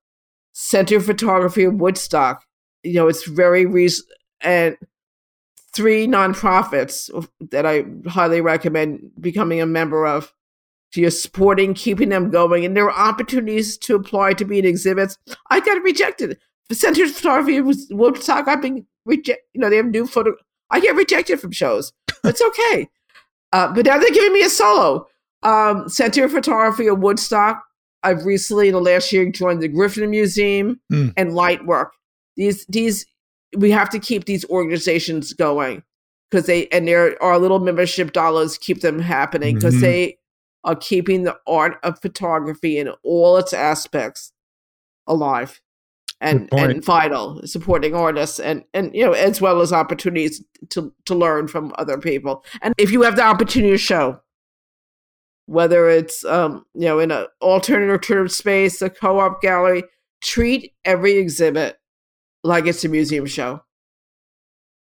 [0.53, 2.45] Center Photography of Woodstock.
[2.83, 4.05] You know, it's very reason
[4.41, 4.75] and
[5.73, 7.09] three nonprofits
[7.51, 10.33] that I highly recommend becoming a member of.
[10.93, 15.17] You're supporting, keeping them going, and there are opportunities to apply to be in exhibits.
[15.49, 16.37] I got rejected.
[16.71, 19.43] The Center for Photography of Woodstock, I've been rejected.
[19.53, 20.35] You know, they have new photo.
[20.69, 21.91] I get rejected from shows.
[22.23, 22.87] It's okay.
[23.51, 25.05] uh, but now they're giving me a solo.
[25.43, 27.61] Um, Center for Photography of Woodstock.
[28.03, 31.13] I've recently, in the last year, joined the Griffin Museum mm.
[31.17, 31.89] and Lightwork.
[32.37, 33.05] These, these,
[33.57, 35.83] we have to keep these organizations going
[36.29, 39.83] because they, and there are little membership dollars keep them happening because mm-hmm.
[39.83, 40.17] they
[40.63, 44.31] are keeping the art of photography in all its aspects
[45.05, 45.60] alive
[46.21, 51.15] and and vital supporting artists and and you know as well as opportunities to to
[51.15, 54.21] learn from other people and if you have the opportunity to show
[55.51, 59.83] whether it's um, you know in an alternative term space, a co-op gallery.
[60.21, 61.79] Treat every exhibit
[62.43, 63.63] like it's a museum show.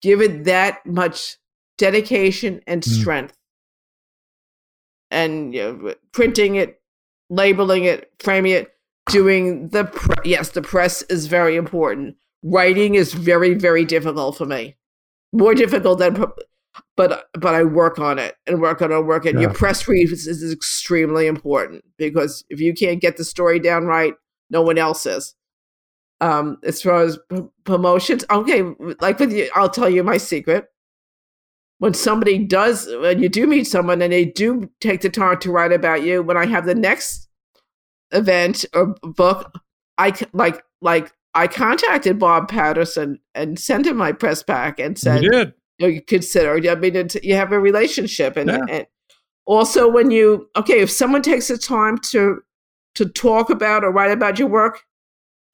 [0.02, 1.38] Give it that much
[1.78, 2.88] dedication and mm.
[2.88, 3.38] strength, mm.
[5.12, 6.82] and you know, printing it,
[7.30, 8.75] labeling it, framing it,
[9.10, 12.16] doing the pre- yes, the press is very important.
[12.44, 14.76] Writing is very very difficult for me,
[15.34, 16.26] more difficult than
[16.96, 19.36] but but I work on it and work on it and work it.
[19.36, 19.42] Yeah.
[19.42, 23.86] Your press briefs is, is extremely important because if you can't get the story down
[23.86, 24.14] right,
[24.50, 25.36] no one else is.
[26.22, 28.64] Um, as far as p- promotions, okay,
[29.02, 30.66] like with you, I'll tell you my secret.
[31.80, 35.52] When somebody does, when you do meet someone and they do take the time to
[35.52, 37.25] write about you, when I have the next
[38.16, 39.54] event or book,
[39.98, 45.24] I like like I contacted Bob Patterson and sent him my press pack and said,
[45.24, 46.56] you did you, know, you consider.
[46.70, 48.66] I mean, you have a relationship, and, yeah.
[48.70, 48.88] and
[49.46, 52.42] also when you okay, if someone takes the time to
[52.96, 54.84] to talk about or write about your work,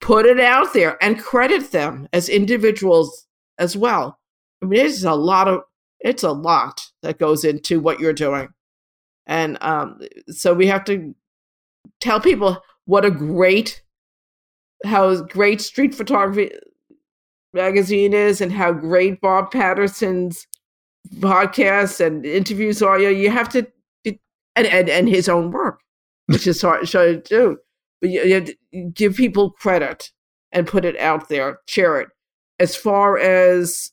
[0.00, 3.26] put it out there and credit them as individuals
[3.58, 4.18] as well.
[4.62, 5.62] I mean, it's a lot of
[6.00, 8.48] it's a lot that goes into what you're doing,
[9.26, 11.14] and um, so we have to
[12.00, 13.82] tell people what a great
[14.84, 16.50] how great street photography
[17.52, 20.46] magazine is and how great Bob Patterson's
[21.16, 22.98] podcasts and interviews are.
[22.98, 23.66] You, you have to,
[24.04, 24.18] and,
[24.66, 25.80] and, and his own work,
[26.26, 27.58] which is hard, to do.
[28.00, 30.10] But you, you, have to give people credit
[30.50, 32.08] and put it out there, share it.
[32.58, 33.90] As far as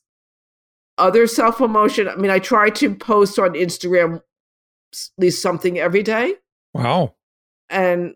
[0.98, 6.04] other self promotion, I mean, I try to post on Instagram at least something every
[6.04, 6.36] day.
[6.74, 7.16] Wow.
[7.70, 8.16] And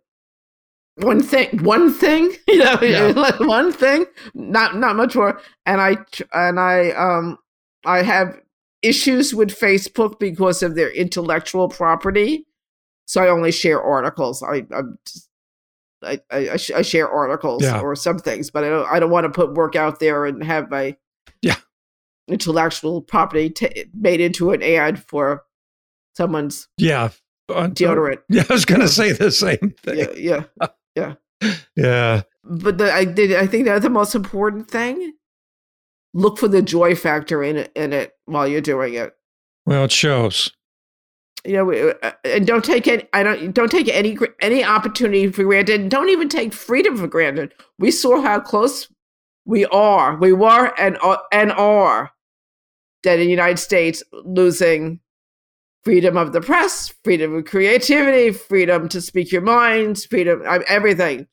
[0.97, 3.35] one thing one thing you know yeah.
[3.39, 5.97] one thing not not much more and i
[6.33, 7.35] and i um
[7.83, 8.39] i have
[8.83, 12.45] issues with facebook because of their intellectual property
[13.07, 15.29] so i only share articles i i'm just,
[16.03, 17.79] I, I, I share articles yeah.
[17.79, 18.87] or some things, but I don't.
[18.91, 20.95] I don't want to put work out there and have my
[21.41, 21.55] yeah
[22.27, 25.43] intellectual property t- made into an ad for
[26.15, 27.09] someone's yeah
[27.49, 28.19] deodorant.
[28.29, 30.07] Yeah, I was going to say the same thing.
[30.17, 30.67] Yeah, yeah.
[30.95, 31.15] Yeah.
[31.75, 32.21] Yeah.
[32.43, 33.33] But the, I did.
[33.33, 35.13] I think that's the most important thing.
[36.13, 39.15] Look for the joy factor in it, in it while you're doing it.
[39.65, 40.51] Well, it shows.
[41.45, 43.07] You know, uh, uh, and don't take any.
[43.11, 43.53] I don't.
[43.53, 45.89] Don't take any any opportunity for granted.
[45.89, 47.53] Don't even take freedom for granted.
[47.79, 48.87] We saw how close
[49.45, 50.15] we are.
[50.15, 52.11] We were and uh, and are
[53.03, 54.99] that in the United States losing
[55.83, 61.27] freedom of the press, freedom of creativity, freedom to speak your mind, freedom, everything.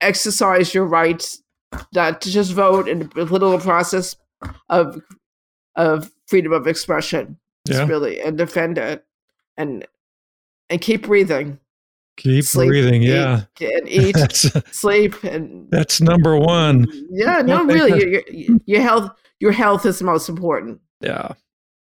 [0.00, 1.42] Exercise your rights,
[1.94, 4.16] not to just vote in the political process
[4.68, 5.00] of
[5.76, 7.38] of freedom of expression.
[7.68, 7.86] Yeah.
[7.86, 9.04] really and defend it
[9.56, 9.86] and
[10.68, 11.58] and keep breathing.
[12.18, 14.28] Keep sleep, breathing, yeah, and eat, uh,
[14.70, 16.86] sleep, and that's number one.
[17.10, 20.80] Yeah, no, really, your, your health, your health is the most important.
[21.00, 21.32] Yeah,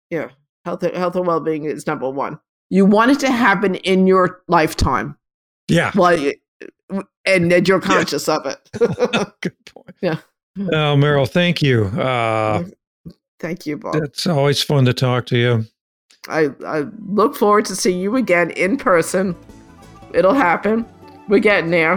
[0.09, 0.31] yeah.
[0.65, 2.39] Health, health and well being is number one.
[2.71, 5.17] You want it to happen in your lifetime.
[5.69, 5.93] Yeah.
[5.95, 6.33] Well,
[7.27, 8.37] and that you're conscious yeah.
[8.37, 8.71] of it.
[9.41, 9.95] Good point.
[10.01, 10.19] Yeah.
[10.59, 11.87] Oh, Meryl, thank you.
[11.87, 12.65] Uh,
[13.41, 13.97] thank you, Bob.
[13.97, 15.65] It's always fun to talk to you.
[16.29, 19.37] I, I look forward to seeing you again in person.
[20.12, 20.87] It'll happen.
[21.29, 21.97] We're getting there.